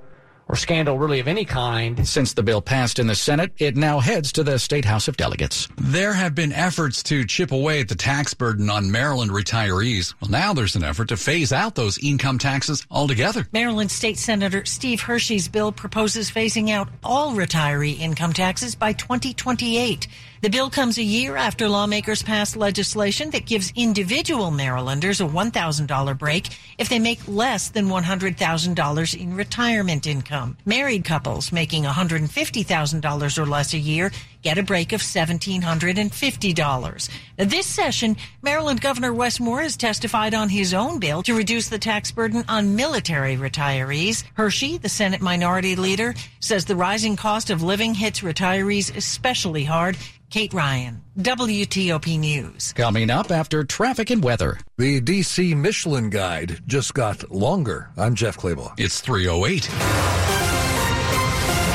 or 0.49 0.57
scandal 0.57 0.99
really 0.99 1.21
of 1.21 1.29
any 1.29 1.45
kind. 1.45 2.07
Since 2.07 2.35
the 2.35 2.43
bill 2.43 2.61
passed 2.61 2.99
in 2.99 3.07
the 3.07 3.15
Senate, 3.15 3.53
it 3.59 3.77
now 3.77 4.01
heads 4.01 4.33
to 4.33 4.43
the 4.43 4.59
State 4.59 4.85
House 4.85 5.09
of 5.09 5.17
Delegates. 5.17 5.69
There 5.77 6.13
have 6.13 6.35
been 6.35 6.53
efforts 6.53 7.03
to 7.05 7.25
chip 7.25 7.53
away 7.53 7.81
at 7.81 7.89
the 7.89 7.95
tax 7.95 8.35
burden 8.35 8.69
on 8.69 8.91
Maryland 8.91 9.31
retirees. 9.31 10.15
Well, 10.21 10.31
now 10.31 10.53
there's 10.53 10.77
an 10.77 10.85
effort 10.85 11.09
to 11.09 11.17
phase 11.17 11.53
out 11.53 11.75
those 11.75 11.99
income 11.99 12.39
taxes 12.39 12.87
altogether. 12.91 13.47
Maryland 13.53 13.91
State 13.91 14.19
Senator 14.19 14.65
Steve 14.65 15.01
Hershey's 15.01 15.49
bill 15.49 15.73
proposes 15.73 16.31
phasing 16.31 16.71
out 16.71 16.89
all 17.03 17.33
retiree 17.33 17.99
income 17.99 18.33
taxes 18.33 18.75
by 18.75 18.93
2028. 18.93 20.09
The 20.43 20.51
bill 20.51 20.71
comes 20.71 20.99
a 20.99 21.05
year 21.05 21.37
after 21.37 21.69
lawmakers 21.69 22.23
passed 22.23 22.57
legislation 22.57 23.31
that 23.31 23.47
gives 23.47 23.73
individual 23.77 24.51
Marylanders 24.51 25.21
a 25.21 25.25
$1,000 25.25 26.19
break 26.19 26.49
if 26.79 26.89
they 26.89 26.99
make 26.99 27.21
less 27.29 27.69
than 27.69 27.87
$100,000 27.87 29.21
in 29.21 29.37
retirement 29.37 30.07
income. 30.09 30.32
Married 30.65 31.05
couples 31.05 31.53
making 31.53 31.85
$150,000 31.85 33.39
or 33.39 33.47
less 33.47 33.75
a 33.75 33.79
year 33.79 34.11
get 34.43 34.59
a 34.59 34.63
break 34.63 34.93
of 34.93 35.01
$1,750. 35.01 37.09
This 37.37 37.67
session, 37.67 38.17
Maryland 38.41 38.81
Governor 38.81 39.13
Wes 39.13 39.39
Moore 39.39 39.63
has 39.63 39.77
testified 39.77 40.35
on 40.35 40.49
his 40.49 40.75
own 40.75 40.99
bill 40.99 41.23
to 41.23 41.37
reduce 41.37 41.69
the 41.69 41.79
tax 41.79 42.11
burden 42.11 42.45
on 42.49 42.75
military 42.75 43.37
retirees. 43.37 44.25
Hershey, 44.35 44.79
the 44.79 44.89
Senate 44.89 45.21
minority 45.21 45.77
leader, 45.77 46.15
says 46.41 46.65
the 46.65 46.77
rising 46.77 47.17
cost 47.17 47.51
of 47.51 47.63
living 47.63 47.95
hits 47.95 48.21
retirees 48.21 48.97
especially 48.97 49.65
hard. 49.65 49.97
Kate 50.33 50.55
Ryan, 50.55 51.03
WTOP 51.19 52.19
News. 52.19 52.73
Coming 52.73 53.11
up 53.11 53.31
after 53.31 53.65
traffic 53.65 54.09
and 54.09 54.25
weather. 54.25 54.59
The 54.79 54.99
DC 54.99 55.55
Michelin 55.55 56.09
Guide 56.09 56.63
just 56.67 56.95
got 56.95 57.31
longer. 57.31 57.91
I'm 57.99 58.15
Jeff 58.15 58.39
Clabaugh. 58.39 58.73
It's 58.79 59.03
308. 59.03 60.42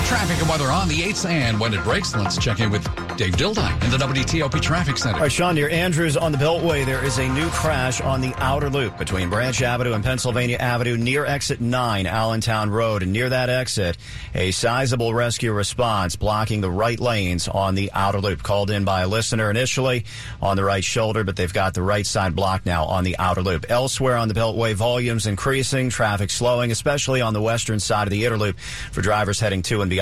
Traffic 0.08 0.40
and 0.40 0.48
weather 0.48 0.72
on 0.72 0.88
the 0.88 1.00
8th 1.00 1.30
and 1.30 1.60
when 1.60 1.74
it 1.74 1.84
breaks, 1.84 2.16
let's 2.16 2.38
check 2.38 2.62
in 2.62 2.70
with 2.70 2.82
Dave 3.18 3.36
Dildine 3.36 3.84
in 3.84 3.92
the 3.92 3.98
WTOP 3.98 4.62
Traffic 4.62 4.98
Center. 4.98 5.16
All 5.16 5.24
right, 5.24 5.32
Sean, 5.32 5.56
near 5.56 5.70
Andrews 5.70 6.16
on 6.16 6.32
the 6.32 6.38
Beltway, 6.38 6.86
there 6.86 7.04
is 7.04 7.18
a 7.18 7.28
new 7.28 7.50
crash 7.50 8.00
on 8.00 8.22
the 8.22 8.34
outer 8.38 8.70
loop 8.70 8.98
between 8.98 9.30
Branch 9.30 9.62
Avenue 9.62 9.92
and 9.92 10.06
Pennsylvania 10.06 10.56
Avenue 10.58 10.96
near 10.96 11.26
exit 11.26 11.60
9, 11.60 12.06
Allentown 12.06 12.70
Road. 12.70 13.04
And 13.04 13.12
near 13.12 13.28
that 13.28 13.50
exit, 13.50 13.98
a 14.34 14.52
sizable 14.52 15.14
rescue 15.14 15.52
response 15.52 16.16
blocking 16.16 16.62
the 16.62 16.72
right 16.72 17.02
lanes 17.02 17.50
on 17.50 17.76
the 17.76 17.92
outer 17.94 18.22
loop. 18.22 18.44
Called 18.44 18.72
in 18.72 18.86
by 18.86 19.02
a 19.02 19.08
listener 19.10 19.52
initially 19.52 20.06
on 20.42 20.56
the 20.56 20.64
right 20.64 20.86
shoulder, 20.86 21.26
but 21.26 21.36
they've 21.36 21.54
got 21.54 21.74
the 21.74 21.82
right 21.82 22.06
side 22.06 22.34
blocked 22.34 22.66
now 22.66 22.86
on 22.86 23.04
the 23.04 23.18
outer 23.18 23.42
loop. 23.42 23.66
Elsewhere 23.68 24.16
on 24.16 24.30
the 24.30 24.36
Beltway, 24.36 24.74
volumes 24.74 25.28
increasing, 25.28 25.90
traffic 25.90 26.30
slowing, 26.30 26.72
especially 26.72 27.20
on 27.20 27.34
the 27.34 27.42
western 27.42 27.82
side 27.82 28.08
of 28.08 28.12
the 28.12 28.26
inner 28.26 28.38
loop 28.38 28.58
for 28.94 29.02
drivers 29.02 29.42
heading 29.42 29.62
to 29.64 29.82
and 29.82 29.90
beyond 29.90 29.97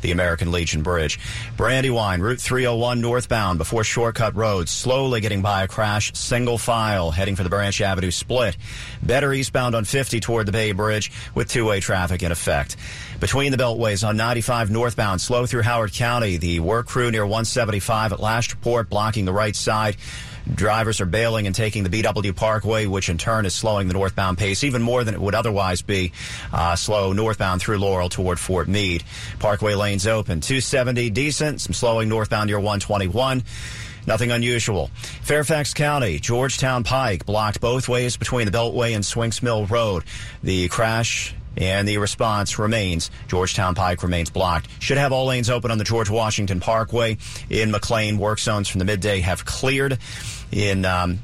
the 0.00 0.10
American 0.10 0.50
Legion 0.50 0.82
Bridge. 0.82 1.20
Brandywine, 1.56 2.20
Route 2.20 2.40
301 2.40 3.00
northbound 3.00 3.58
before 3.58 3.84
Shortcut 3.84 4.34
Road, 4.34 4.68
slowly 4.68 5.20
getting 5.20 5.42
by 5.42 5.62
a 5.62 5.68
crash, 5.68 6.12
single 6.14 6.58
file 6.58 7.10
heading 7.10 7.36
for 7.36 7.42
the 7.42 7.50
Branch 7.50 7.80
Avenue 7.80 8.10
split. 8.10 8.56
Better 9.02 9.32
eastbound 9.32 9.74
on 9.74 9.84
50 9.84 10.20
toward 10.20 10.46
the 10.46 10.52
Bay 10.52 10.72
Bridge 10.72 11.12
with 11.34 11.48
two-way 11.48 11.80
traffic 11.80 12.22
in 12.22 12.32
effect. 12.32 12.76
Between 13.20 13.52
the 13.52 13.58
beltways 13.58 14.06
on 14.06 14.16
95 14.16 14.70
northbound, 14.70 15.20
slow 15.20 15.46
through 15.46 15.62
Howard 15.62 15.92
County, 15.92 16.36
the 16.36 16.60
work 16.60 16.86
crew 16.86 17.10
near 17.10 17.24
175 17.24 18.12
at 18.12 18.20
Last 18.20 18.38
Lashport 18.38 18.88
blocking 18.88 19.24
the 19.24 19.32
right 19.32 19.54
side. 19.54 19.96
Drivers 20.54 21.00
are 21.00 21.06
bailing 21.06 21.46
and 21.46 21.54
taking 21.54 21.84
the 21.84 21.90
BW 21.90 22.34
Parkway, 22.34 22.86
which 22.86 23.08
in 23.08 23.18
turn 23.18 23.46
is 23.46 23.54
slowing 23.54 23.88
the 23.88 23.94
northbound 23.94 24.38
pace 24.38 24.64
even 24.64 24.82
more 24.82 25.04
than 25.04 25.14
it 25.14 25.20
would 25.20 25.34
otherwise 25.34 25.82
be. 25.82 26.12
Uh, 26.52 26.76
slow 26.76 27.12
northbound 27.12 27.60
through 27.60 27.78
Laurel 27.78 28.08
toward 28.08 28.40
Fort 28.40 28.68
Meade. 28.68 29.04
Parkway 29.38 29.74
lanes 29.74 30.06
open. 30.06 30.40
270 30.40 31.10
decent. 31.10 31.60
Some 31.60 31.72
slowing 31.72 32.08
northbound 32.08 32.48
near 32.48 32.58
121. 32.58 33.42
Nothing 34.06 34.30
unusual. 34.30 34.90
Fairfax 35.22 35.74
County, 35.74 36.18
Georgetown 36.18 36.82
Pike 36.82 37.26
blocked 37.26 37.60
both 37.60 37.88
ways 37.88 38.16
between 38.16 38.46
the 38.46 38.50
Beltway 38.50 38.94
and 38.94 39.04
Swinks 39.04 39.42
Mill 39.42 39.66
Road. 39.66 40.02
The 40.42 40.68
crash 40.68 41.34
and 41.58 41.86
the 41.86 41.98
response 41.98 42.58
remains. 42.58 43.10
Georgetown 43.26 43.74
Pike 43.74 44.02
remains 44.02 44.30
blocked. 44.30 44.68
Should 44.80 44.98
have 44.98 45.12
all 45.12 45.26
lanes 45.26 45.50
open 45.50 45.70
on 45.70 45.78
the 45.78 45.84
George 45.84 46.08
Washington 46.08 46.60
Parkway 46.60 47.18
in 47.50 47.70
McLean. 47.70 48.18
Work 48.18 48.38
zones 48.38 48.68
from 48.68 48.78
the 48.78 48.84
midday 48.84 49.20
have 49.20 49.44
cleared. 49.44 49.98
In 50.50 50.84
um, 50.86 51.18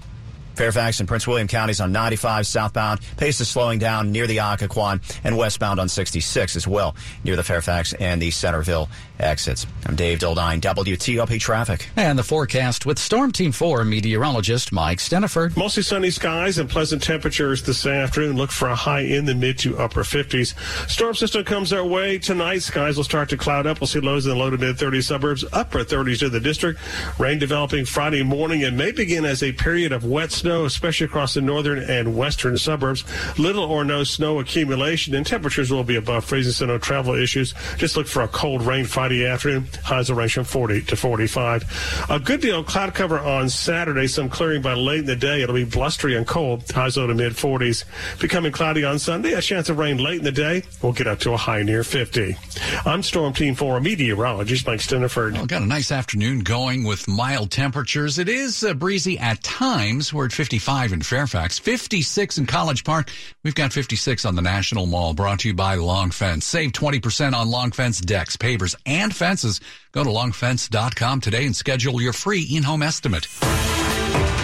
Fairfax 0.54 1.00
and 1.00 1.08
Prince 1.08 1.26
William 1.26 1.48
counties 1.48 1.80
on 1.80 1.92
95 1.92 2.46
southbound. 2.46 3.00
Pace 3.16 3.40
is 3.40 3.48
slowing 3.48 3.78
down 3.78 4.12
near 4.12 4.26
the 4.26 4.38
Occoquan 4.38 5.00
and 5.24 5.36
westbound 5.36 5.80
on 5.80 5.88
66 5.88 6.56
as 6.56 6.66
well 6.66 6.94
near 7.24 7.36
the 7.36 7.42
Fairfax 7.42 7.92
and 7.94 8.20
the 8.20 8.30
Centreville 8.30 8.88
exits. 9.18 9.66
I'm 9.86 9.96
Dave 9.96 10.18
Dildine, 10.18 10.60
WTOP 10.60 11.40
Traffic. 11.40 11.88
And 11.96 12.18
the 12.18 12.22
forecast 12.22 12.86
with 12.86 12.98
Storm 12.98 13.32
Team 13.32 13.52
4 13.52 13.84
meteorologist 13.84 14.72
Mike 14.72 14.98
Stinneford. 14.98 15.56
Mostly 15.56 15.82
sunny 15.82 16.10
skies 16.10 16.58
and 16.58 16.68
pleasant 16.68 17.02
temperatures 17.02 17.62
this 17.62 17.86
afternoon. 17.86 18.36
Look 18.36 18.50
for 18.50 18.68
a 18.68 18.74
high 18.74 19.00
in 19.00 19.24
the 19.24 19.34
mid 19.34 19.58
to 19.60 19.78
upper 19.78 20.02
50s. 20.02 20.54
Storm 20.90 21.14
system 21.14 21.44
comes 21.44 21.72
our 21.72 21.84
way 21.84 22.18
tonight. 22.18 22.62
Skies 22.62 22.96
will 22.96 23.04
start 23.04 23.28
to 23.30 23.36
cloud 23.36 23.66
up. 23.66 23.80
We'll 23.80 23.88
see 23.88 24.00
lows 24.00 24.26
in 24.26 24.30
the 24.30 24.36
low 24.36 24.50
to 24.50 24.58
mid 24.58 24.76
30s 24.76 25.04
suburbs, 25.04 25.44
upper 25.52 25.80
30s 25.80 26.20
to 26.20 26.28
the 26.28 26.40
district. 26.40 26.80
Rain 27.18 27.38
developing 27.38 27.84
Friday 27.84 28.22
morning 28.22 28.64
and 28.64 28.76
may 28.76 28.92
begin 28.92 29.24
as 29.24 29.42
a 29.42 29.52
period 29.52 29.92
of 29.92 30.04
wet 30.04 30.32
snow, 30.44 30.66
especially 30.66 31.06
across 31.06 31.32
the 31.32 31.40
northern 31.40 31.78
and 31.78 32.14
western 32.14 32.58
suburbs. 32.58 33.02
Little 33.38 33.64
or 33.64 33.82
no 33.82 34.04
snow 34.04 34.40
accumulation, 34.40 35.14
and 35.14 35.26
temperatures 35.26 35.72
will 35.72 35.84
be 35.84 35.96
above 35.96 36.22
freezing, 36.22 36.52
so 36.52 36.66
no 36.66 36.76
travel 36.76 37.14
issues. 37.14 37.54
Just 37.78 37.96
look 37.96 38.06
for 38.06 38.20
a 38.20 38.28
cold 38.28 38.60
rain 38.60 38.84
Friday 38.84 39.24
afternoon. 39.24 39.66
Highs 39.82 40.10
will 40.10 40.18
range 40.18 40.34
from 40.34 40.44
40 40.44 40.82
to 40.82 40.96
45. 40.96 42.06
A 42.10 42.20
good 42.20 42.42
deal 42.42 42.60
of 42.60 42.66
cloud 42.66 42.92
cover 42.92 43.18
on 43.18 43.48
Saturday, 43.48 44.06
some 44.06 44.28
clearing 44.28 44.60
by 44.60 44.74
late 44.74 45.00
in 45.00 45.06
the 45.06 45.16
day. 45.16 45.40
It'll 45.40 45.54
be 45.54 45.64
blustery 45.64 46.14
and 46.14 46.26
cold. 46.26 46.70
Highs 46.70 46.98
low 46.98 47.06
to 47.06 47.14
mid 47.14 47.32
40s. 47.32 47.84
Becoming 48.20 48.52
cloudy 48.52 48.84
on 48.84 48.98
Sunday. 48.98 49.32
A 49.32 49.40
chance 49.40 49.70
of 49.70 49.78
rain 49.78 49.96
late 49.96 50.18
in 50.18 50.24
the 50.24 50.32
day. 50.32 50.62
We'll 50.82 50.92
get 50.92 51.06
up 51.06 51.20
to 51.20 51.32
a 51.32 51.38
high 51.38 51.62
near 51.62 51.84
50. 51.84 52.36
I'm 52.84 53.02
Storm 53.02 53.32
Team 53.32 53.54
4 53.54 53.80
meteorologist 53.80 54.66
Mike 54.66 54.80
Stinneford. 54.80 55.32
Well, 55.32 55.46
got 55.46 55.62
a 55.62 55.66
nice 55.66 55.90
afternoon 55.90 56.40
going 56.40 56.84
with 56.84 57.08
mild 57.08 57.50
temperatures. 57.50 58.18
It 58.18 58.28
is 58.28 58.62
uh, 58.62 58.74
breezy 58.74 59.18
at 59.18 59.42
times. 59.42 60.12
We're 60.12 60.33
55 60.34 60.92
in 60.92 61.02
Fairfax, 61.02 61.58
56 61.58 62.38
in 62.38 62.46
College 62.46 62.84
Park. 62.84 63.10
We've 63.42 63.54
got 63.54 63.72
56 63.72 64.24
on 64.24 64.34
the 64.34 64.42
National 64.42 64.86
Mall, 64.86 65.14
brought 65.14 65.40
to 65.40 65.48
you 65.48 65.54
by 65.54 65.76
Long 65.76 66.10
Fence. 66.10 66.44
Save 66.44 66.72
20% 66.72 67.34
on 67.34 67.50
Long 67.50 67.70
Fence 67.70 68.00
decks, 68.00 68.36
pavers, 68.36 68.74
and 68.84 69.14
fences. 69.14 69.60
Go 69.92 70.04
to 70.04 70.10
longfence.com 70.10 71.20
today 71.20 71.46
and 71.46 71.54
schedule 71.54 72.00
your 72.00 72.12
free 72.12 72.46
in-home 72.50 72.82
estimate. 72.82 73.28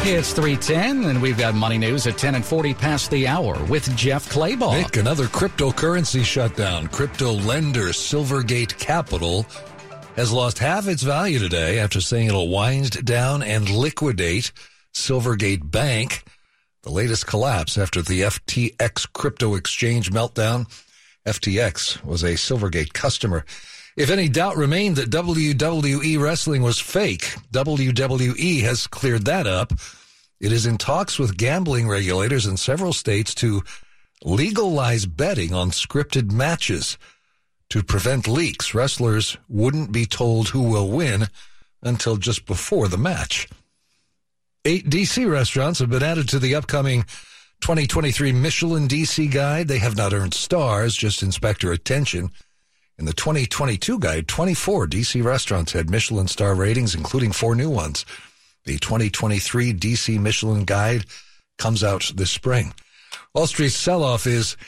It's 0.02 0.32
310, 0.32 1.10
and 1.10 1.20
we've 1.20 1.36
got 1.36 1.54
money 1.54 1.76
news 1.76 2.06
at 2.06 2.16
10 2.16 2.36
and 2.36 2.44
40 2.44 2.72
past 2.72 3.10
the 3.10 3.28
hour 3.28 3.62
with 3.64 3.94
Jeff 3.96 4.30
Clabaugh. 4.30 4.82
Nick, 4.82 4.96
another 4.96 5.26
cryptocurrency 5.26 6.24
shutdown. 6.24 6.86
Crypto 6.88 7.32
lender 7.32 7.88
Silvergate 7.88 8.78
Capital 8.78 9.44
has 10.16 10.32
lost 10.32 10.58
half 10.58 10.88
its 10.88 11.02
value 11.02 11.38
today 11.38 11.78
after 11.78 12.00
saying 12.00 12.28
it'll 12.28 12.48
wind 12.48 13.04
down 13.04 13.42
and 13.42 13.68
liquidate 13.68 14.52
Silvergate 14.94 15.70
Bank. 15.70 16.24
The 16.82 16.90
latest 16.90 17.26
collapse 17.26 17.76
after 17.76 18.00
the 18.02 18.22
FTX 18.22 19.12
crypto 19.12 19.54
exchange 19.54 20.10
meltdown. 20.10 20.66
FTX 21.26 22.02
was 22.04 22.22
a 22.22 22.34
Silvergate 22.34 22.92
customer. 22.92 23.44
If 23.96 24.10
any 24.10 24.28
doubt 24.28 24.56
remained 24.56 24.96
that 24.96 25.10
WWE 25.10 26.18
wrestling 26.18 26.62
was 26.62 26.78
fake, 26.78 27.34
WWE 27.52 28.62
has 28.62 28.86
cleared 28.86 29.26
that 29.26 29.46
up. 29.46 29.72
It 30.40 30.52
is 30.52 30.64
in 30.64 30.78
talks 30.78 31.18
with 31.18 31.36
gambling 31.36 31.86
regulators 31.86 32.46
in 32.46 32.56
several 32.56 32.94
states 32.94 33.34
to 33.36 33.62
legalize 34.24 35.04
betting 35.04 35.52
on 35.52 35.70
scripted 35.70 36.32
matches. 36.32 36.96
To 37.70 37.82
prevent 37.82 38.26
leaks, 38.26 38.74
wrestlers 38.74 39.36
wouldn't 39.48 39.92
be 39.92 40.06
told 40.06 40.48
who 40.48 40.62
will 40.62 40.88
win 40.88 41.28
until 41.82 42.16
just 42.16 42.46
before 42.46 42.88
the 42.88 42.98
match. 42.98 43.48
Eight 44.66 44.90
DC 44.90 45.30
restaurants 45.30 45.78
have 45.78 45.88
been 45.88 46.02
added 46.02 46.28
to 46.28 46.38
the 46.38 46.54
upcoming 46.54 47.04
2023 47.62 48.32
Michelin 48.32 48.88
DC 48.88 49.32
guide. 49.32 49.68
They 49.68 49.78
have 49.78 49.96
not 49.96 50.12
earned 50.12 50.34
stars, 50.34 50.94
just 50.94 51.22
inspector 51.22 51.72
attention. 51.72 52.30
In 52.98 53.06
the 53.06 53.14
2022 53.14 53.98
guide, 53.98 54.28
24 54.28 54.86
DC 54.86 55.24
restaurants 55.24 55.72
had 55.72 55.88
Michelin 55.88 56.28
star 56.28 56.54
ratings, 56.54 56.94
including 56.94 57.32
four 57.32 57.54
new 57.54 57.70
ones. 57.70 58.04
The 58.66 58.76
2023 58.76 59.72
DC 59.72 60.20
Michelin 60.20 60.66
guide 60.66 61.06
comes 61.56 61.82
out 61.82 62.12
this 62.14 62.30
spring. 62.30 62.74
Wall 63.34 63.46
Street's 63.46 63.76
sell-off 63.76 64.26
is 64.26 64.58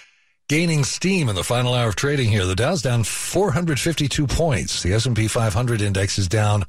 gaining 0.48 0.84
steam 0.84 1.28
in 1.28 1.34
the 1.34 1.44
final 1.44 1.74
hour 1.74 1.88
of 1.88 1.96
trading 1.96 2.30
here. 2.30 2.46
The 2.46 2.56
Dow's 2.56 2.80
down 2.80 3.04
452 3.04 4.26
points. 4.26 4.82
The 4.82 4.94
S&P 4.94 5.28
500 5.28 5.82
index 5.82 6.18
is 6.18 6.28
down 6.28 6.64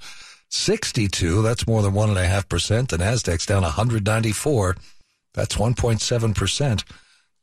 62. 0.54 1.42
That's 1.42 1.68
more 1.68 1.82
than 1.82 1.94
1.5%. 1.94 2.88
The 2.88 2.98
NASDAQ's 2.98 3.46
down 3.46 3.64
194. 3.64 4.78
That's 5.34 5.56
1.7%. 5.56 6.84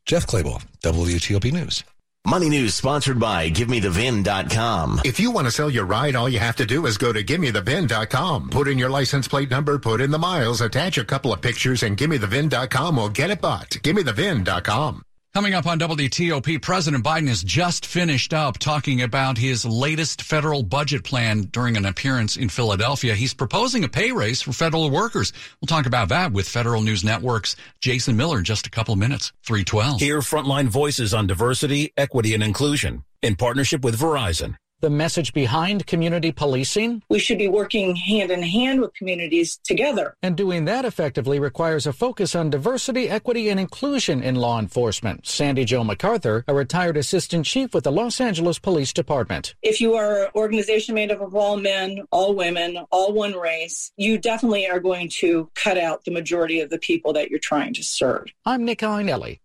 Jeff 0.06 0.26
Clabaugh, 0.26 0.62
WTOP 0.82 1.52
News. 1.52 1.84
Money 2.26 2.50
News 2.50 2.74
sponsored 2.74 3.18
by 3.18 3.50
GiveMeTheVIN.com. 3.50 5.00
If 5.04 5.18
you 5.18 5.30
want 5.30 5.46
to 5.46 5.50
sell 5.50 5.70
your 5.70 5.86
ride, 5.86 6.14
all 6.14 6.28
you 6.28 6.38
have 6.38 6.56
to 6.56 6.66
do 6.66 6.84
is 6.86 6.98
go 6.98 7.12
to 7.12 7.24
GiveMeTheVIN.com. 7.24 8.50
Put 8.50 8.68
in 8.68 8.78
your 8.78 8.90
license 8.90 9.26
plate 9.26 9.50
number, 9.50 9.78
put 9.78 10.02
in 10.02 10.10
the 10.10 10.18
miles, 10.18 10.60
attach 10.60 10.98
a 10.98 11.04
couple 11.04 11.32
of 11.32 11.40
pictures, 11.40 11.82
and 11.82 11.96
GiveMeTheVIN.com 11.96 12.96
will 12.96 13.08
get 13.08 13.30
it 13.30 13.40
bought. 13.40 13.70
GiveMeTheVIN.com. 13.70 15.02
Coming 15.32 15.54
up 15.54 15.64
on 15.64 15.78
WTOP, 15.78 16.60
President 16.60 17.04
Biden 17.04 17.28
has 17.28 17.44
just 17.44 17.86
finished 17.86 18.34
up 18.34 18.58
talking 18.58 19.00
about 19.00 19.38
his 19.38 19.64
latest 19.64 20.22
federal 20.22 20.64
budget 20.64 21.04
plan 21.04 21.42
during 21.42 21.76
an 21.76 21.86
appearance 21.86 22.36
in 22.36 22.48
Philadelphia. 22.48 23.14
He's 23.14 23.32
proposing 23.32 23.84
a 23.84 23.88
pay 23.88 24.10
raise 24.10 24.42
for 24.42 24.52
federal 24.52 24.90
workers. 24.90 25.32
We'll 25.60 25.68
talk 25.68 25.86
about 25.86 26.08
that 26.08 26.32
with 26.32 26.48
Federal 26.48 26.82
News 26.82 27.04
Network's 27.04 27.54
Jason 27.80 28.16
Miller 28.16 28.38
in 28.38 28.44
just 28.44 28.66
a 28.66 28.70
couple 28.70 28.96
minutes. 28.96 29.32
312. 29.46 30.00
Hear 30.00 30.18
frontline 30.18 30.66
voices 30.66 31.14
on 31.14 31.28
diversity, 31.28 31.92
equity, 31.96 32.34
and 32.34 32.42
inclusion 32.42 33.04
in 33.22 33.36
partnership 33.36 33.84
with 33.84 34.00
Verizon 34.00 34.56
the 34.80 34.90
message 34.90 35.32
behind 35.32 35.86
community 35.86 36.32
policing? 36.32 37.02
We 37.08 37.18
should 37.18 37.38
be 37.38 37.48
working 37.48 37.96
hand 37.96 38.30
in 38.30 38.42
hand 38.42 38.80
with 38.80 38.94
communities 38.94 39.58
together. 39.64 40.16
And 40.22 40.36
doing 40.36 40.64
that 40.64 40.84
effectively 40.84 41.38
requires 41.38 41.86
a 41.86 41.92
focus 41.92 42.34
on 42.34 42.50
diversity, 42.50 43.08
equity, 43.08 43.48
and 43.48 43.60
inclusion 43.60 44.22
in 44.22 44.36
law 44.36 44.58
enforcement. 44.58 45.26
Sandy 45.26 45.64
Jo 45.64 45.84
MacArthur, 45.84 46.44
a 46.48 46.54
retired 46.54 46.96
assistant 46.96 47.46
chief 47.46 47.74
with 47.74 47.84
the 47.84 47.92
Los 47.92 48.20
Angeles 48.20 48.58
Police 48.58 48.92
Department. 48.92 49.54
If 49.62 49.80
you 49.80 49.94
are 49.94 50.24
an 50.24 50.30
organization 50.34 50.94
made 50.94 51.10
up 51.10 51.20
of 51.20 51.34
all 51.34 51.56
men, 51.56 52.00
all 52.10 52.34
women, 52.34 52.78
all 52.90 53.12
one 53.12 53.34
race, 53.34 53.92
you 53.96 54.18
definitely 54.18 54.68
are 54.68 54.80
going 54.80 55.08
to 55.20 55.50
cut 55.54 55.78
out 55.78 56.04
the 56.04 56.10
majority 56.10 56.60
of 56.60 56.70
the 56.70 56.78
people 56.78 57.12
that 57.12 57.30
you're 57.30 57.38
trying 57.38 57.74
to 57.74 57.82
serve. 57.82 58.26
I'm 58.44 58.64
Nick 58.64 58.80
Iannelli. 58.80 59.40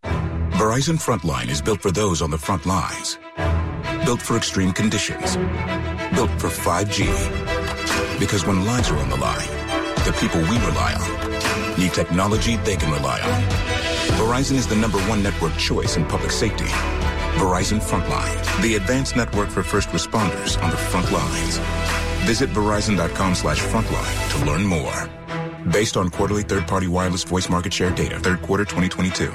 Verizon 0.56 0.96
Frontline 0.96 1.50
is 1.50 1.62
built 1.62 1.82
for 1.82 1.92
those 1.92 2.22
on 2.22 2.32
the 2.32 2.38
front 2.38 2.66
lines 2.66 3.18
Built 4.06 4.22
for 4.22 4.38
extreme 4.38 4.72
conditions. 4.72 5.36
Built 6.14 6.30
for 6.40 6.48
5G. 6.48 7.08
Because 8.20 8.46
when 8.46 8.64
lives 8.64 8.92
are 8.92 8.98
on 8.98 9.10
the 9.10 9.16
line, 9.16 9.48
the 10.06 10.16
people 10.20 10.40
we 10.42 10.58
rely 10.60 10.94
on 10.94 11.80
need 11.80 11.92
technology 11.92 12.58
they 12.58 12.76
can 12.76 12.92
rely 12.92 13.20
on. 13.20 13.42
Verizon 14.20 14.58
is 14.58 14.68
the 14.68 14.76
number 14.76 15.00
one 15.10 15.24
network 15.24 15.58
choice 15.58 15.98
in 15.98 16.06
public 16.06 16.30
safety. 16.30 16.66
Verizon 17.42 17.82
Frontline, 17.82 18.62
the 18.62 18.76
advanced 18.76 19.16
network 19.16 19.50
for 19.50 19.64
first 19.64 19.90
responders 19.90 20.62
on 20.64 20.70
the 20.70 20.78
front 20.78 21.12
lines. 21.12 21.58
Visit 22.28 22.52
verizon.com 22.52 23.34
slash 23.34 23.60
frontline 23.60 24.40
to 24.40 24.46
learn 24.46 24.64
more. 24.64 25.10
Based 25.72 25.98
on 25.98 26.12
quarterly 26.12 26.44
third-party 26.44 26.88
wireless 26.88 27.24
voice 27.24 27.50
market 27.50 27.74
share 27.74 27.90
data, 27.90 28.20
third 28.20 28.44
quarter 28.44 28.66
2022. 28.66 29.34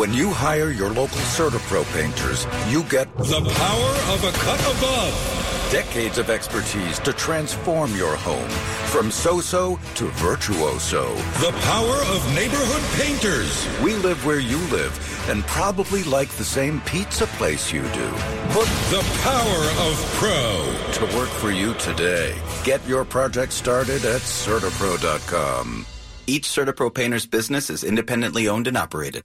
When 0.00 0.14
you 0.14 0.32
hire 0.32 0.70
your 0.70 0.88
local 0.88 1.18
CertaPro 1.36 1.84
painters, 1.92 2.46
you 2.68 2.84
get 2.84 3.14
the 3.18 3.44
power 3.54 3.92
of 4.14 4.24
a 4.24 4.32
cut 4.32 4.58
above. 4.60 5.68
Decades 5.70 6.16
of 6.16 6.30
expertise 6.30 6.98
to 7.00 7.12
transform 7.12 7.94
your 7.94 8.16
home 8.16 8.48
from 8.88 9.10
so-so 9.10 9.78
to 9.96 10.04
virtuoso. 10.12 11.14
The 11.44 11.52
power 11.60 11.96
of 12.14 12.34
neighborhood 12.34 12.82
painters. 12.98 13.68
We 13.82 13.94
live 13.96 14.24
where 14.24 14.40
you 14.40 14.56
live 14.68 14.96
and 15.28 15.44
probably 15.44 16.02
like 16.04 16.30
the 16.30 16.44
same 16.44 16.80
pizza 16.86 17.26
place 17.36 17.70
you 17.70 17.82
do. 17.82 18.10
But 18.54 18.70
the 18.88 19.04
power 19.20 19.62
of 19.86 20.00
pro. 20.16 20.74
To 20.94 21.14
work 21.14 21.28
for 21.28 21.50
you 21.50 21.74
today. 21.74 22.34
Get 22.64 22.80
your 22.88 23.04
project 23.04 23.52
started 23.52 24.06
at 24.06 24.22
CertaPro.com. 24.22 25.84
Each 26.26 26.48
CertaPro 26.48 26.94
painter's 26.94 27.26
business 27.26 27.68
is 27.68 27.84
independently 27.84 28.48
owned 28.48 28.66
and 28.66 28.78
operated. 28.78 29.24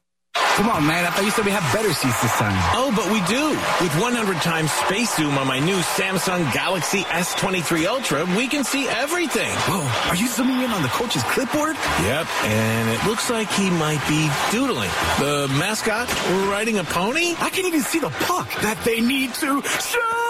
Come 0.56 0.70
on, 0.70 0.88
man. 0.88 1.04
I 1.04 1.10
thought 1.10 1.26
you 1.26 1.32
said 1.32 1.44
we 1.44 1.52
have 1.52 1.68
better 1.74 1.92
seats 1.92 2.22
this 2.22 2.32
time. 2.40 2.56
Oh, 2.72 2.88
but 2.96 3.12
we 3.12 3.20
do. 3.28 3.52
With 3.84 3.92
100 4.00 4.38
times 4.40 4.72
space 4.72 5.14
zoom 5.18 5.38
on 5.38 5.48
my 5.48 5.60
new 5.60 5.76
Samsung 6.00 6.48
Galaxy 6.54 7.04
S23 7.12 7.86
Ultra, 7.86 8.24
we 8.38 8.48
can 8.48 8.64
see 8.64 8.88
everything. 8.88 9.52
Whoa, 9.68 9.84
are 10.10 10.16
you 10.16 10.30
zooming 10.30 10.62
in 10.62 10.72
on 10.72 10.82
the 10.82 10.88
coach's 10.88 11.24
clipboard? 11.24 11.76
Yep, 12.08 12.28
and 12.48 12.90
it 12.90 13.06
looks 13.06 13.30
like 13.30 13.52
he 13.52 13.70
might 13.70 14.00
be 14.08 14.32
doodling. 14.50 14.92
The 15.20 15.52
mascot 15.60 16.08
riding 16.48 16.78
a 16.80 16.86
pony? 16.86 17.36
I 17.40 17.50
can 17.50 17.66
even 17.66 17.82
see 17.82 18.00
the 18.00 18.10
puck 18.10 18.48
that 18.62 18.82
they 18.86 19.02
need 19.02 19.34
to 19.36 19.62
shoot! 19.62 20.25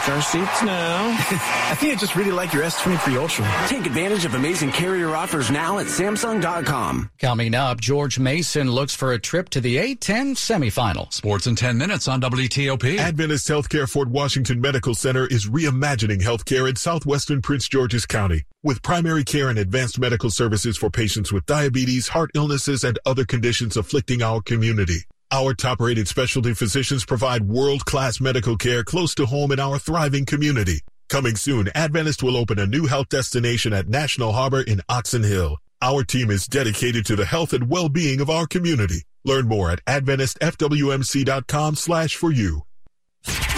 So, 0.00 0.12
how 0.12 0.20
do 0.20 0.40
you 0.40 0.40
like 0.40 0.44
our 0.44 0.48
seats 0.50 0.62
now? 0.62 1.08
I 1.70 1.74
think 1.74 1.92
I 1.92 1.96
just 1.96 2.16
really 2.16 2.30
like 2.30 2.52
your 2.52 2.62
S23 2.62 3.16
Ultra. 3.16 3.68
Take 3.68 3.86
advantage 3.86 4.24
of 4.24 4.34
amazing 4.34 4.72
carrier 4.72 5.14
offers 5.14 5.50
now 5.50 5.78
at 5.78 5.86
Samsung.com. 5.86 7.10
Coming 7.18 7.54
up, 7.54 7.80
George 7.80 8.18
Mason 8.18 8.70
looks 8.70 8.94
for 8.94 9.12
a 9.12 9.18
trip 9.18 9.48
to 9.50 9.60
the 9.60 9.76
A10 9.76 10.36
semifinal. 10.36 11.12
Sports 11.12 11.46
in 11.46 11.56
10 11.56 11.76
minutes 11.78 12.08
on 12.08 12.20
WTOP. 12.20 12.98
Adventist 12.98 13.48
Healthcare 13.48 13.88
Fort 13.88 14.08
Washington 14.08 14.60
Medical 14.60 14.94
Center 14.94 15.26
is 15.26 15.46
reimagining 15.46 16.20
healthcare 16.20 16.68
in 16.68 16.76
southwestern 16.76 17.42
Prince 17.42 17.68
George's 17.68 18.06
County 18.06 18.44
with 18.62 18.82
primary 18.82 19.24
care 19.24 19.48
and 19.48 19.58
advanced 19.58 19.98
medical 19.98 20.30
services 20.30 20.76
for 20.76 20.90
patients 20.90 21.32
with 21.32 21.46
diabetes, 21.46 22.08
heart 22.08 22.30
illnesses, 22.34 22.84
and 22.84 22.98
other 23.06 23.24
conditions 23.24 23.76
afflicting 23.76 24.22
our 24.22 24.40
community. 24.40 25.04
Our 25.32 25.54
top 25.54 25.80
rated 25.80 26.08
specialty 26.08 26.54
physicians 26.54 27.04
provide 27.04 27.42
world 27.42 27.84
class 27.84 28.20
medical 28.20 28.56
care 28.56 28.82
close 28.82 29.14
to 29.14 29.26
home 29.26 29.52
in 29.52 29.60
our 29.60 29.78
thriving 29.78 30.26
community. 30.26 30.80
Coming 31.08 31.36
soon, 31.36 31.68
Adventist 31.72 32.20
will 32.22 32.36
open 32.36 32.58
a 32.58 32.66
new 32.66 32.86
health 32.86 33.08
destination 33.10 33.72
at 33.72 33.88
National 33.88 34.32
Harbor 34.32 34.60
in 34.60 34.80
Oxon 34.88 35.22
Hill. 35.22 35.58
Our 35.80 36.02
team 36.02 36.32
is 36.32 36.46
dedicated 36.46 37.06
to 37.06 37.16
the 37.16 37.24
health 37.24 37.52
and 37.52 37.70
well-being 37.70 38.20
of 38.20 38.28
our 38.28 38.46
community. 38.46 39.04
Learn 39.24 39.46
more 39.46 39.70
at 39.70 39.84
AdventistFWMC.com 39.84 41.76
slash 41.76 42.16
for 42.16 42.32
you. 42.32 42.62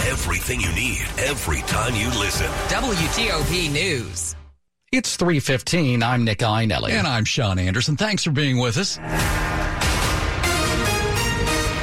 Everything 0.07 0.61
you 0.61 0.73
need 0.75 1.07
every 1.19 1.63
time 1.63 1.95
you 1.95 2.09
listen. 2.19 2.49
WTOP 2.69 3.73
News. 3.73 4.37
It's 4.93 5.17
315. 5.17 6.03
I'm 6.03 6.25
Nick 6.25 6.41
Iannelli. 6.41 6.91
And 6.91 7.07
I'm 7.07 7.25
Sean 7.25 7.59
Anderson. 7.59 7.97
Thanks 7.97 8.25
for 8.25 8.31
being 8.31 8.59
with 8.59 8.77
us. 8.77 8.99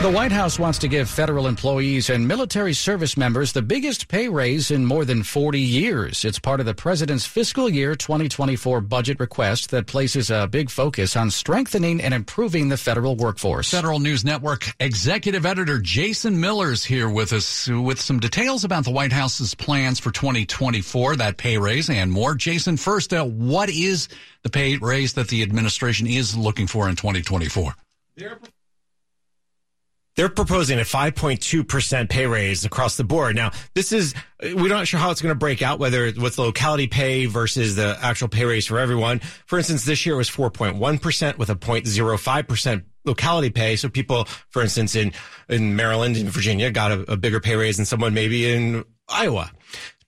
The 0.01 0.09
White 0.09 0.31
House 0.31 0.57
wants 0.57 0.79
to 0.79 0.87
give 0.87 1.09
federal 1.09 1.45
employees 1.45 2.09
and 2.09 2.25
military 2.25 2.71
service 2.73 3.17
members 3.17 3.51
the 3.51 3.61
biggest 3.61 4.07
pay 4.07 4.29
raise 4.29 4.71
in 4.71 4.85
more 4.85 5.03
than 5.03 5.23
40 5.23 5.59
years. 5.59 6.23
It's 6.23 6.39
part 6.39 6.61
of 6.61 6.65
the 6.65 6.73
president's 6.73 7.25
fiscal 7.25 7.67
year 7.67 7.95
2024 7.95 8.79
budget 8.79 9.19
request 9.19 9.71
that 9.71 9.87
places 9.87 10.31
a 10.31 10.47
big 10.47 10.69
focus 10.69 11.17
on 11.17 11.29
strengthening 11.29 11.99
and 11.99 12.13
improving 12.13 12.69
the 12.69 12.77
federal 12.77 13.17
workforce. 13.17 13.71
Federal 13.71 13.99
News 13.99 14.23
Network 14.23 14.67
executive 14.79 15.45
editor 15.45 15.79
Jason 15.79 16.39
Miller's 16.39 16.85
here 16.85 17.09
with 17.09 17.33
us 17.33 17.67
with 17.67 17.99
some 17.99 18.21
details 18.21 18.63
about 18.63 18.85
the 18.85 18.91
White 18.91 19.11
House's 19.11 19.53
plans 19.53 19.99
for 19.99 20.11
2024, 20.11 21.17
that 21.17 21.35
pay 21.35 21.57
raise 21.57 21.89
and 21.89 22.09
more. 22.09 22.35
Jason, 22.35 22.77
first, 22.77 23.13
uh, 23.13 23.25
what 23.25 23.69
is 23.69 24.07
the 24.43 24.49
pay 24.49 24.77
raise 24.77 25.15
that 25.15 25.27
the 25.27 25.43
administration 25.43 26.07
is 26.07 26.37
looking 26.37 26.67
for 26.67 26.87
in 26.87 26.95
2024? 26.95 27.75
They're 30.19 30.27
proposing 30.27 30.79
a 30.79 30.81
5.2% 30.81 32.09
pay 32.09 32.25
raise 32.25 32.65
across 32.65 32.97
the 32.97 33.05
board. 33.05 33.37
Now, 33.37 33.51
this 33.73 33.93
is, 33.93 34.13
we're 34.41 34.67
not 34.67 34.85
sure 34.85 34.99
how 34.99 35.11
it's 35.11 35.21
going 35.21 35.31
to 35.31 35.39
break 35.39 35.61
out, 35.61 35.79
whether 35.79 36.11
with 36.11 36.37
locality 36.37 36.87
pay 36.87 37.25
versus 37.25 37.77
the 37.77 37.97
actual 38.01 38.27
pay 38.27 38.43
raise 38.43 38.67
for 38.67 38.79
everyone. 38.79 39.19
For 39.45 39.57
instance, 39.57 39.85
this 39.85 40.05
year 40.05 40.17
was 40.17 40.29
4.1% 40.29 41.37
with 41.37 41.49
a 41.49 41.55
0.05% 41.55 42.83
locality 43.05 43.49
pay. 43.49 43.77
So 43.77 43.87
people, 43.87 44.25
for 44.49 44.61
instance, 44.61 44.93
in, 44.93 45.13
in 45.47 45.77
Maryland 45.77 46.17
and 46.17 46.27
Virginia 46.27 46.69
got 46.69 46.91
a, 46.91 47.13
a 47.13 47.15
bigger 47.15 47.39
pay 47.39 47.55
raise 47.55 47.77
than 47.77 47.85
someone 47.85 48.13
maybe 48.13 48.51
in 48.51 48.83
Iowa. 49.07 49.49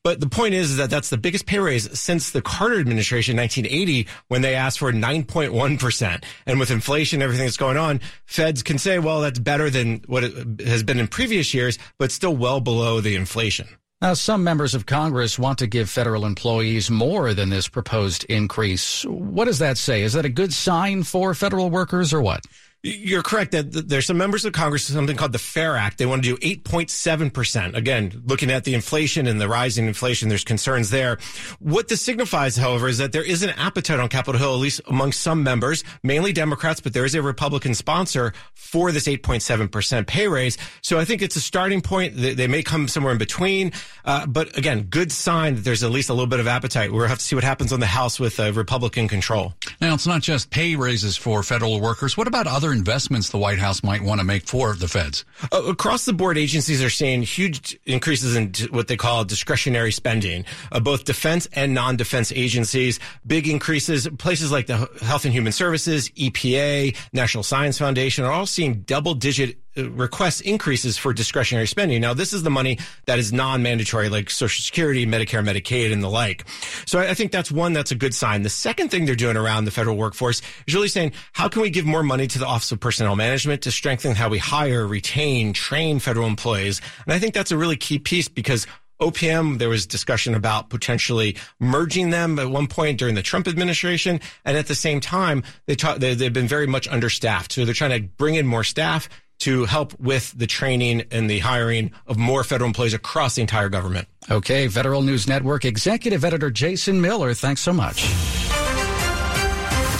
But 0.04 0.20
the 0.20 0.30
point 0.30 0.56
is, 0.56 0.72
is 0.72 0.78
that 0.78 0.90
that's 0.90 1.12
the 1.12 1.18
biggest 1.18 1.46
pay 1.46 1.60
raise 1.60 2.00
since 2.00 2.32
the 2.32 2.42
Carter 2.42 2.80
administration, 2.80 3.34
in 3.38 3.42
1980, 3.42 4.08
when 4.30 4.42
they 4.42 4.56
asked 4.56 4.80
for 4.80 4.92
9.1%. 4.92 6.24
And 6.48 6.60
with 6.60 6.72
inflation, 6.72 7.22
everything 7.22 7.46
that's 7.46 7.58
going 7.58 7.78
on, 7.78 8.02
feds 8.26 8.64
can 8.64 8.80
say, 8.80 8.98
well, 8.98 9.22
that's 9.22 9.38
better 9.38 9.70
than 9.70 10.02
what 10.08 10.24
it 10.24 10.62
has 10.62 10.82
been 10.82 10.98
in 10.98 11.08
previous 11.08 11.54
years, 11.54 11.78
but 12.00 12.12
still 12.12 12.36
well 12.36 12.60
below 12.60 13.00
the 13.00 13.16
inflation. 13.16 13.68
Now, 14.02 14.16
some 14.16 14.44
members 14.44 14.74
of 14.74 14.88
Congress 14.88 15.38
want 15.38 15.60
to 15.60 15.68
give 15.68 15.88
federal 15.88 16.26
employees 16.26 16.90
more 16.90 17.36
than 17.36 17.52
this 17.52 17.68
proposed 17.68 18.24
increase. 18.24 19.06
What 19.06 19.46
does 19.46 19.60
that 19.60 19.78
say? 19.78 20.02
Is 20.02 20.14
that 20.14 20.26
a 20.26 20.30
good 20.30 20.52
sign 20.52 21.04
for 21.04 21.36
federal 21.36 21.70
workers 21.70 22.12
or 22.12 22.20
what? 22.24 22.44
You're 22.84 23.22
correct 23.22 23.52
that 23.52 23.90
there's 23.90 24.08
some 24.08 24.18
members 24.18 24.44
of 24.44 24.54
Congress, 24.54 24.86
something 24.86 25.16
called 25.16 25.34
the 25.34 25.40
FAIR 25.40 25.76
Act. 25.76 26.00
They 26.00 26.08
want 26.08 26.24
to 26.24 26.36
do 26.36 26.38
8.7%. 26.38 27.76
Again, 27.76 28.24
looking 28.26 28.50
at 28.50 28.64
the 28.64 28.74
inflation 28.74 29.28
and 29.28 29.40
the 29.40 29.48
rising 29.48 29.86
inflation, 29.86 30.30
there's 30.30 30.44
concerns 30.44 30.90
there. 30.90 31.20
What 31.60 31.90
this 31.90 32.02
signifies, 32.02 32.58
however, 32.58 32.88
is 32.88 32.98
that 32.98 33.12
there 33.12 33.24
is 33.24 33.44
an 33.44 33.52
appetite 33.52 34.00
on 34.00 34.10
Capitol 34.10 34.40
Hill, 34.40 34.56
at 34.56 34.60
least 34.60 34.82
among 34.88 35.12
some 35.12 35.44
members, 35.44 35.84
mainly 36.02 36.34
Democrats, 36.34 36.80
but 36.80 36.94
there 36.94 37.06
is 37.06 37.14
a 37.14 37.22
Republican 37.22 37.76
sponsor 37.76 38.34
for 38.56 38.92
this 38.92 39.08
8.7% 39.08 40.08
pay 40.08 40.28
raise. 40.28 40.58
So 40.82 40.98
I 40.98 41.06
think 41.06 41.22
it's 41.22 41.36
a 41.36 41.42
starting 41.42 41.82
point. 41.82 42.16
They, 42.16 42.48
may 42.48 42.64
come 42.64 42.88
somewhere 42.88 43.14
in 43.14 43.20
between. 43.20 43.74
Uh, 44.06 44.26
but 44.26 44.58
again, 44.58 44.88
good 44.90 45.12
sign 45.12 45.54
that 45.54 45.64
there's 45.64 45.84
at 45.84 45.92
least 45.92 46.10
a 46.10 46.14
little 46.14 46.26
bit 46.26 46.40
of 46.40 46.48
appetite. 46.48 46.92
We'll 46.92 47.08
have 47.08 47.20
to 47.20 47.24
see 47.24 47.36
what 47.36 47.44
happens 47.44 47.72
on 47.72 47.80
the 47.80 47.86
House 47.86 48.20
with 48.20 48.40
uh, 48.40 48.52
Republican 48.54 49.08
control. 49.08 49.54
Now, 49.80 49.94
it's 49.94 50.08
not 50.08 50.24
just 50.24 50.50
pay 50.50 50.76
raises 50.76 51.16
for 51.16 51.44
federal 51.44 51.80
workers. 51.80 52.18
What 52.18 52.28
about 52.28 52.48
other 52.48 52.71
investments 52.72 53.30
the 53.30 53.38
White 53.38 53.60
House 53.60 53.84
might 53.84 54.02
want 54.02 54.20
to 54.20 54.26
make 54.26 54.48
for 54.48 54.74
the 54.74 54.88
feds? 54.88 55.26
Uh, 55.52 55.64
across 55.64 56.06
the 56.06 56.14
board, 56.14 56.38
agencies 56.38 56.84
are 56.84 56.90
seeing 56.90 57.22
huge 57.22 57.78
increases 57.86 58.36
in 58.36 58.54
what 58.72 58.88
they 58.88 58.98
call 58.98 59.24
discretionary 59.26 59.92
spending, 59.92 60.46
uh, 60.72 60.80
both 60.80 61.06
defense 61.06 61.48
and 61.54 61.74
non-defense 61.74 62.32
agencies. 62.32 63.00
Big 63.26 63.48
increases. 63.48 64.08
Places 64.18 64.52
like 64.52 64.68
the 64.68 64.90
Health 65.02 65.26
and 65.26 65.34
Human 65.34 65.52
Services, 65.52 66.10
EPA, 66.12 66.96
National 67.14 67.44
Science 67.44 67.78
Foundation 67.78 68.26
are 68.26 68.32
all 68.32 68.46
seeing 68.46 68.82
double-digit 68.82 69.61
uh, 69.78 69.90
request 69.92 70.42
increases 70.42 70.98
for 70.98 71.14
discretionary 71.14 71.68
spending. 71.68 72.02
Now, 72.02 72.14
this 72.14 72.34
is 72.34 72.44
the 72.44 72.50
money 72.50 72.78
that 73.06 73.20
is 73.20 73.32
non-mandatory, 73.32 74.10
like 74.10 74.30
Social 74.30 74.62
Security, 74.62 75.06
Medicare, 75.06 75.44
Medicaid, 75.46 75.94
and 75.94 76.04
the 76.04 76.10
like. 76.10 76.46
So 76.86 77.00
I 77.00 77.14
think 77.14 77.32
that's 77.32 77.52
one 77.52 77.74
that's 77.74 77.92
a 77.92 77.96
good 77.96 78.14
sign. 78.14 78.42
The 78.42 78.50
second 78.50 78.90
thing 78.90 79.06
they're 79.06 79.16
doing 79.16 79.38
around 79.38 79.66
the 79.66 79.72
federal 79.72 79.98
workforce 79.98 80.42
is 80.68 80.74
really 80.74 80.88
saying, 80.88 81.14
how 81.34 81.48
can 81.48 81.62
we 81.62 81.70
give 81.70 81.86
more 81.86 82.04
money 82.04 82.28
to 82.28 82.40
the 82.40 82.46
Office 82.46 82.72
of 82.72 82.80
Personnel 82.80 83.16
Management 83.16 83.62
to 83.64 83.72
strengthen 83.72 84.16
how 84.16 84.30
we 84.30 84.38
hire, 84.38 84.86
retain, 84.86 85.54
train 85.54 86.00
federal 86.00 86.28
employees? 86.28 86.82
And 87.06 87.14
I 87.14 87.20
think 87.20 87.34
that's 87.34 87.52
a 87.52 87.58
really 87.58 87.78
key 87.78 88.00
piece 88.00 88.28
because 88.28 88.68
OPM, 89.02 89.58
there 89.58 89.68
was 89.68 89.88
discussion 89.88 90.36
about 90.36 90.70
potentially 90.70 91.36
merging 91.60 92.12
them 92.12 92.38
at 92.38 92.50
one 92.50 92.68
point 92.68 93.00
during 93.00 93.16
the 93.16 93.24
Trump 93.24 93.48
administration. 93.48 94.22
And 94.46 94.56
at 94.56 94.68
the 94.68 94.76
same 94.76 95.00
time, 95.00 95.44
they, 95.66 95.76
ta- 95.76 95.98
they 95.98 96.16
have 96.16 96.34
been 96.34 96.48
very 96.48 96.68
much 96.68 96.88
understaffed. 96.88 97.54
So 97.54 97.66
they're 97.66 97.74
trying 97.74 98.00
to 98.00 98.08
bring 98.08 98.36
in 98.36 98.46
more 98.46 98.64
staff 98.64 99.10
to 99.42 99.66
help 99.66 100.00
with 100.00 100.34
the 100.38 100.48
training 100.48 101.04
and 101.12 101.30
the 101.30 101.40
hiring 101.40 101.92
of 102.08 102.18
more 102.18 102.44
federal 102.44 102.68
employees 102.68 102.94
across 102.94 103.36
the 103.36 103.42
entire 103.42 103.70
government. 103.70 104.08
Okay, 104.30 104.68
Federal 104.68 105.02
News 105.02 105.28
Network 105.28 105.66
Executive 105.66 106.24
Editor 106.24 106.52
Jason 106.52 107.02
Miller, 107.02 107.34
thanks 107.34 107.62
so 107.62 107.74
much. 107.74 108.06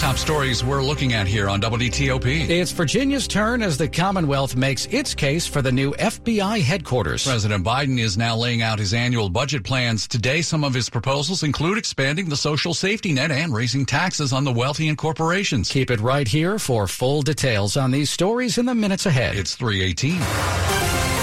Top 0.02 0.16
stories 0.16 0.64
we're 0.64 0.82
looking 0.82 1.12
at 1.12 1.28
here 1.28 1.48
on 1.48 1.60
WTOP. 1.60 2.50
It's 2.50 2.72
Virginia's 2.72 3.28
turn 3.28 3.62
as 3.62 3.78
the 3.78 3.86
Commonwealth 3.86 4.56
makes 4.56 4.86
its 4.86 5.14
case 5.14 5.46
for 5.46 5.62
the 5.62 5.70
new 5.70 5.92
FBI 5.92 6.60
headquarters. 6.60 7.22
President 7.22 7.64
Biden 7.64 8.00
is 8.00 8.18
now 8.18 8.36
laying 8.36 8.62
out 8.62 8.80
his 8.80 8.94
annual 8.94 9.30
budget 9.30 9.62
plans. 9.62 10.08
Today, 10.08 10.42
some 10.42 10.64
of 10.64 10.74
his 10.74 10.90
proposals 10.90 11.44
include 11.44 11.78
expanding 11.78 12.28
the 12.28 12.36
social 12.36 12.74
safety 12.74 13.12
net 13.12 13.30
and 13.30 13.54
raising 13.54 13.86
taxes 13.86 14.32
on 14.32 14.42
the 14.42 14.52
wealthy 14.52 14.88
and 14.88 14.98
corporations. 14.98 15.70
Keep 15.70 15.92
it 15.92 16.00
right 16.00 16.26
here 16.26 16.58
for 16.58 16.88
full 16.88 17.22
details 17.22 17.76
on 17.76 17.92
these 17.92 18.10
stories 18.10 18.58
in 18.58 18.66
the 18.66 18.74
minutes 18.74 19.06
ahead. 19.06 19.36
It's 19.36 19.54
318. 19.54 21.21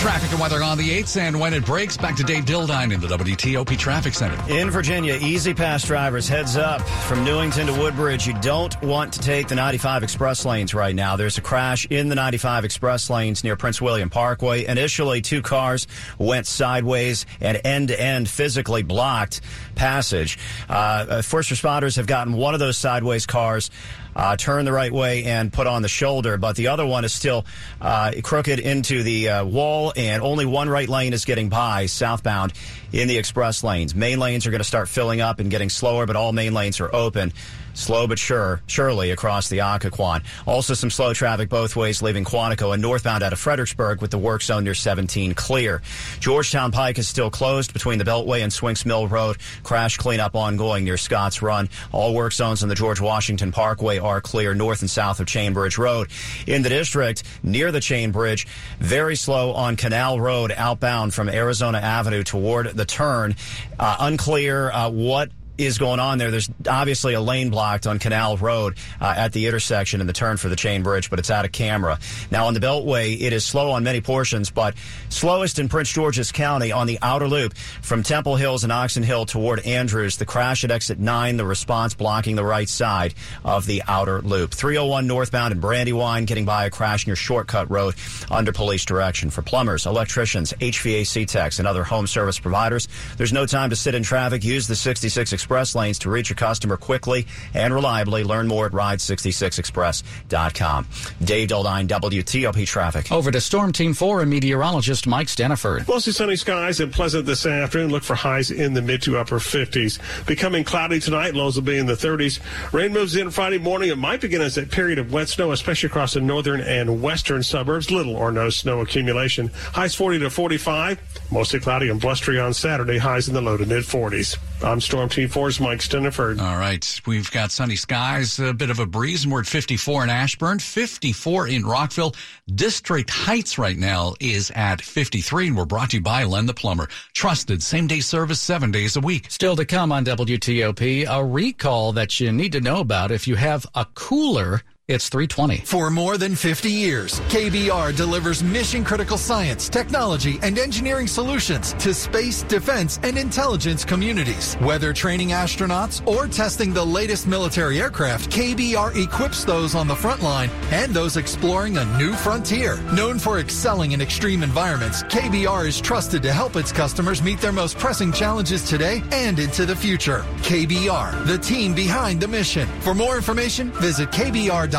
Traffic 0.00 0.30
and 0.30 0.40
weather 0.40 0.62
on 0.62 0.78
the 0.78 0.88
8th, 1.02 1.16
and 1.16 1.40
when 1.40 1.54
it 1.54 1.64
breaks, 1.64 1.96
back 1.96 2.16
to 2.16 2.22
Dave 2.22 2.44
Dildine 2.44 2.92
in 2.92 3.00
the 3.00 3.06
WTOP 3.06 3.78
Traffic 3.78 4.14
Center. 4.14 4.36
In 4.52 4.70
Virginia, 4.70 5.14
E-ZPass 5.14 5.86
drivers, 5.86 6.28
heads 6.28 6.56
up. 6.56 6.80
From 7.08 7.24
Newington 7.24 7.66
to 7.66 7.72
Woodbridge, 7.72 8.26
you 8.26 8.34
don't 8.40 8.80
want 8.82 9.12
to 9.14 9.20
take 9.20 9.48
the 9.48 9.54
95 9.54 10.02
express 10.02 10.44
lanes 10.44 10.74
right 10.74 10.94
now. 10.94 11.16
There's 11.16 11.38
a 11.38 11.40
crash 11.40 11.86
in 11.86 12.08
the 12.08 12.14
95 12.14 12.64
express 12.64 13.10
lanes 13.10 13.42
near 13.42 13.56
Prince 13.56 13.80
William 13.80 14.10
Parkway. 14.10 14.66
Initially, 14.66 15.22
two 15.22 15.42
cars 15.42 15.86
went 16.18 16.46
sideways 16.46 17.26
and 17.40 17.60
end 17.64 17.88
to 17.88 18.00
end 18.00 18.28
physically 18.28 18.82
blocked 18.82 19.40
passage. 19.74 20.38
Uh, 20.68 21.22
first 21.22 21.50
responders 21.50 21.96
have 21.96 22.06
gotten 22.06 22.34
one 22.34 22.54
of 22.54 22.60
those 22.60 22.78
sideways 22.78 23.26
cars 23.26 23.70
uh, 24.16 24.34
turn 24.36 24.64
the 24.64 24.72
right 24.72 24.90
way 24.90 25.24
and 25.24 25.52
put 25.52 25.66
on 25.66 25.82
the 25.82 25.88
shoulder, 25.88 26.38
but 26.38 26.56
the 26.56 26.68
other 26.68 26.86
one 26.86 27.04
is 27.04 27.12
still 27.12 27.44
uh, 27.80 28.12
crooked 28.22 28.58
into 28.58 29.02
the 29.02 29.28
uh, 29.28 29.44
wall, 29.44 29.92
and 29.94 30.22
only 30.22 30.46
one 30.46 30.68
right 30.68 30.88
lane 30.88 31.12
is 31.12 31.26
getting 31.26 31.50
by 31.50 31.84
southbound 31.86 32.54
in 32.92 33.08
the 33.08 33.18
express 33.18 33.62
lanes. 33.62 33.94
Main 33.94 34.18
lanes 34.18 34.46
are 34.46 34.50
going 34.50 34.60
to 34.60 34.64
start 34.64 34.88
filling 34.88 35.20
up 35.20 35.38
and 35.38 35.50
getting 35.50 35.68
slower, 35.68 36.06
but 36.06 36.16
all 36.16 36.32
main 36.32 36.54
lanes 36.54 36.80
are 36.80 36.92
open. 36.94 37.32
Slow 37.76 38.06
but 38.06 38.18
sure, 38.18 38.60
surely 38.66 39.10
across 39.10 39.48
the 39.48 39.58
Occoquan. 39.58 40.24
Also 40.46 40.74
some 40.74 40.90
slow 40.90 41.12
traffic 41.12 41.48
both 41.48 41.76
ways 41.76 42.02
leaving 42.02 42.24
Quantico 42.24 42.72
and 42.72 42.82
northbound 42.82 43.22
out 43.22 43.32
of 43.32 43.38
Fredericksburg 43.38 44.00
with 44.00 44.10
the 44.10 44.18
work 44.18 44.42
zone 44.42 44.64
near 44.64 44.74
17 44.74 45.34
clear. 45.34 45.82
Georgetown 46.20 46.72
Pike 46.72 46.98
is 46.98 47.06
still 47.06 47.30
closed 47.30 47.72
between 47.72 47.98
the 47.98 48.04
Beltway 48.04 48.42
and 48.42 48.50
Swinks 48.50 48.84
Mill 48.84 49.06
Road. 49.06 49.36
Crash 49.62 49.96
cleanup 49.96 50.34
ongoing 50.34 50.84
near 50.84 50.96
Scotts 50.96 51.42
Run. 51.42 51.68
All 51.92 52.14
work 52.14 52.32
zones 52.32 52.62
on 52.62 52.68
the 52.68 52.74
George 52.74 53.00
Washington 53.00 53.52
Parkway 53.52 53.98
are 53.98 54.20
clear 54.20 54.54
north 54.54 54.80
and 54.80 54.90
south 54.90 55.20
of 55.20 55.26
Chain 55.26 55.52
Bridge 55.52 55.78
Road. 55.78 56.08
In 56.46 56.62
the 56.62 56.68
district, 56.68 57.22
near 57.42 57.70
the 57.70 57.80
Chain 57.80 58.10
Bridge, 58.10 58.46
very 58.78 59.16
slow 59.16 59.52
on 59.52 59.76
Canal 59.76 60.18
Road 60.20 60.52
outbound 60.56 61.14
from 61.14 61.28
Arizona 61.28 61.78
Avenue 61.78 62.22
toward 62.22 62.68
the 62.68 62.84
turn. 62.84 63.36
Uh, 63.78 63.96
unclear 64.00 64.70
uh, 64.70 64.90
what 64.90 65.30
is 65.58 65.78
going 65.78 66.00
on 66.00 66.18
there. 66.18 66.30
There's 66.30 66.50
obviously 66.68 67.14
a 67.14 67.20
lane 67.20 67.50
blocked 67.50 67.86
on 67.86 67.98
Canal 67.98 68.36
Road 68.36 68.76
uh, 69.00 69.14
at 69.16 69.32
the 69.32 69.46
intersection 69.46 70.00
in 70.00 70.06
the 70.06 70.12
turn 70.12 70.36
for 70.36 70.48
the 70.48 70.56
Chain 70.56 70.82
Bridge, 70.82 71.10
but 71.10 71.18
it's 71.18 71.30
out 71.30 71.44
of 71.44 71.52
camera. 71.52 71.98
Now 72.30 72.46
on 72.46 72.54
the 72.54 72.60
Beltway, 72.60 73.20
it 73.20 73.32
is 73.32 73.44
slow 73.44 73.70
on 73.70 73.84
many 73.84 74.00
portions, 74.00 74.50
but 74.50 74.74
slowest 75.08 75.58
in 75.58 75.68
Prince 75.68 75.90
George's 75.90 76.32
County 76.32 76.72
on 76.72 76.86
the 76.86 76.98
outer 77.02 77.28
loop 77.28 77.56
from 77.56 78.02
Temple 78.02 78.36
Hills 78.36 78.64
and 78.64 78.72
Oxon 78.72 79.02
Hill 79.02 79.26
toward 79.26 79.60
Andrews. 79.60 80.16
The 80.16 80.26
crash 80.26 80.64
at 80.64 80.70
exit 80.70 80.98
9, 80.98 81.36
the 81.36 81.46
response 81.46 81.94
blocking 81.94 82.36
the 82.36 82.44
right 82.44 82.68
side 82.68 83.14
of 83.44 83.66
the 83.66 83.82
outer 83.88 84.20
loop. 84.20 84.52
301 84.52 85.06
northbound 85.06 85.52
in 85.52 85.60
Brandywine 85.60 86.24
getting 86.26 86.44
by 86.44 86.66
a 86.66 86.70
crash 86.70 87.06
near 87.06 87.16
Shortcut 87.16 87.70
Road 87.70 87.94
under 88.30 88.52
police 88.52 88.84
direction. 88.84 89.30
For 89.30 89.42
plumbers, 89.42 89.86
electricians, 89.86 90.52
HVAC 90.52 91.26
techs, 91.26 91.58
and 91.58 91.66
other 91.66 91.84
home 91.84 92.06
service 92.06 92.38
providers, 92.38 92.88
there's 93.16 93.32
no 93.32 93.46
time 93.46 93.70
to 93.70 93.76
sit 93.76 93.94
in 93.94 94.02
traffic. 94.02 94.44
Use 94.44 94.66
the 94.66 94.76
66 94.76 95.32
express 95.32 95.45
lanes 95.74 95.98
to 96.00 96.10
reach 96.10 96.30
a 96.30 96.34
customer 96.34 96.76
quickly 96.76 97.26
and 97.54 97.72
reliably. 97.74 98.24
Learn 98.24 98.48
more 98.48 98.66
at 98.66 98.72
ride66express.com. 98.72 100.86
Dave 101.24 101.48
Dildine, 101.48 101.88
WTOP 101.88 102.66
Traffic. 102.66 103.10
Over 103.12 103.30
to 103.30 103.40
Storm 103.40 103.72
Team 103.72 103.94
4 103.94 104.22
and 104.22 104.30
meteorologist 104.30 105.06
Mike 105.06 105.28
Stinneford. 105.28 105.86
Mostly 105.88 106.12
sunny 106.12 106.36
skies 106.36 106.80
and 106.80 106.92
pleasant 106.92 107.26
this 107.26 107.46
afternoon. 107.46 107.90
Look 107.90 108.02
for 108.02 108.14
highs 108.14 108.50
in 108.50 108.74
the 108.74 108.82
mid 108.82 109.02
to 109.02 109.18
upper 109.18 109.38
50s. 109.38 110.26
Becoming 110.26 110.64
cloudy 110.64 111.00
tonight. 111.00 111.34
Lows 111.34 111.56
will 111.56 111.62
be 111.62 111.76
in 111.76 111.86
the 111.86 111.94
30s. 111.94 112.40
Rain 112.72 112.92
moves 112.92 113.16
in 113.16 113.30
Friday 113.30 113.58
morning. 113.58 113.90
It 113.90 113.98
might 113.98 114.20
begin 114.20 114.42
as 114.42 114.58
a 114.58 114.64
period 114.64 114.98
of 114.98 115.12
wet 115.12 115.28
snow, 115.28 115.52
especially 115.52 115.88
across 115.88 116.14
the 116.14 116.20
northern 116.20 116.60
and 116.60 117.02
western 117.02 117.42
suburbs. 117.42 117.90
Little 117.90 118.16
or 118.16 118.32
no 118.32 118.50
snow 118.50 118.80
accumulation. 118.80 119.50
Highs 119.72 119.94
40 119.94 120.20
to 120.20 120.30
45. 120.30 121.00
Mostly 121.30 121.60
cloudy 121.60 121.88
and 121.88 122.00
blustery 122.00 122.38
on 122.38 122.54
Saturday. 122.54 122.98
Highs 122.98 123.28
in 123.28 123.34
the 123.34 123.40
low 123.40 123.56
to 123.56 123.66
mid 123.66 123.84
40s. 123.84 124.36
I'm 124.64 124.80
Storm 124.80 125.10
Team 125.10 125.28
4's 125.28 125.60
Mike 125.60 125.80
Stinneford. 125.80 126.40
All 126.40 126.56
right. 126.58 127.00
We've 127.06 127.30
got 127.30 127.52
sunny 127.52 127.76
skies, 127.76 128.38
a 128.38 128.54
bit 128.54 128.70
of 128.70 128.78
a 128.78 128.86
breeze, 128.86 129.24
and 129.24 129.32
we're 129.32 129.40
at 129.40 129.46
54 129.46 130.04
in 130.04 130.10
Ashburn, 130.10 130.58
54 130.58 131.48
in 131.48 131.66
Rockville. 131.66 132.14
District 132.52 133.08
Heights 133.10 133.58
right 133.58 133.76
now 133.76 134.14
is 134.18 134.50
at 134.54 134.80
53, 134.80 135.48
and 135.48 135.56
we're 135.56 135.66
brought 135.66 135.90
to 135.90 135.98
you 135.98 136.02
by 136.02 136.24
Len 136.24 136.46
the 136.46 136.54
Plumber. 136.54 136.88
Trusted 137.12 137.62
same 137.62 137.86
day 137.86 138.00
service 138.00 138.40
seven 138.40 138.70
days 138.70 138.96
a 138.96 139.00
week. 139.00 139.30
Still 139.30 139.56
to 139.56 139.66
come 139.66 139.92
on 139.92 140.04
WTOP, 140.06 141.06
a 141.06 141.24
recall 141.24 141.92
that 141.92 142.18
you 142.18 142.32
need 142.32 142.52
to 142.52 142.60
know 142.60 142.80
about 142.80 143.12
if 143.12 143.28
you 143.28 143.36
have 143.36 143.66
a 143.74 143.84
cooler 143.94 144.62
it's 144.88 145.08
320. 145.08 145.58
For 145.64 145.90
more 145.90 146.16
than 146.16 146.36
50 146.36 146.70
years, 146.70 147.18
KBR 147.22 147.96
delivers 147.96 148.44
mission 148.44 148.84
critical 148.84 149.18
science, 149.18 149.68
technology, 149.68 150.38
and 150.42 150.60
engineering 150.60 151.08
solutions 151.08 151.72
to 151.80 151.92
space, 151.92 152.44
defense, 152.44 153.00
and 153.02 153.18
intelligence 153.18 153.84
communities. 153.84 154.54
Whether 154.60 154.92
training 154.92 155.30
astronauts 155.30 156.06
or 156.06 156.28
testing 156.28 156.72
the 156.72 156.84
latest 156.84 157.26
military 157.26 157.80
aircraft, 157.80 158.30
KBR 158.30 159.02
equips 159.02 159.44
those 159.44 159.74
on 159.74 159.88
the 159.88 159.96
front 159.96 160.22
line 160.22 160.50
and 160.70 160.94
those 160.94 161.16
exploring 161.16 161.78
a 161.78 161.98
new 161.98 162.12
frontier. 162.12 162.80
Known 162.92 163.18
for 163.18 163.40
excelling 163.40 163.90
in 163.90 164.00
extreme 164.00 164.44
environments, 164.44 165.02
KBR 165.04 165.66
is 165.66 165.80
trusted 165.80 166.22
to 166.22 166.32
help 166.32 166.54
its 166.54 166.70
customers 166.70 167.20
meet 167.20 167.40
their 167.40 167.50
most 167.50 167.76
pressing 167.76 168.12
challenges 168.12 168.62
today 168.62 169.02
and 169.10 169.40
into 169.40 169.66
the 169.66 169.74
future. 169.74 170.24
KBR, 170.42 171.26
the 171.26 171.38
team 171.38 171.74
behind 171.74 172.20
the 172.20 172.28
mission. 172.28 172.68
For 172.82 172.94
more 172.94 173.16
information, 173.16 173.72
visit 173.72 174.12
KBR.com. 174.12 174.75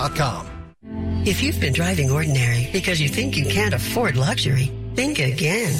If 1.25 1.41
you've 1.41 1.59
been 1.59 1.73
driving 1.73 2.11
ordinary 2.11 2.69
because 2.71 3.01
you 3.01 3.09
think 3.09 3.35
you 3.35 3.45
can't 3.45 3.73
afford 3.73 4.15
luxury, 4.15 4.71
think 4.95 5.19
again. 5.19 5.73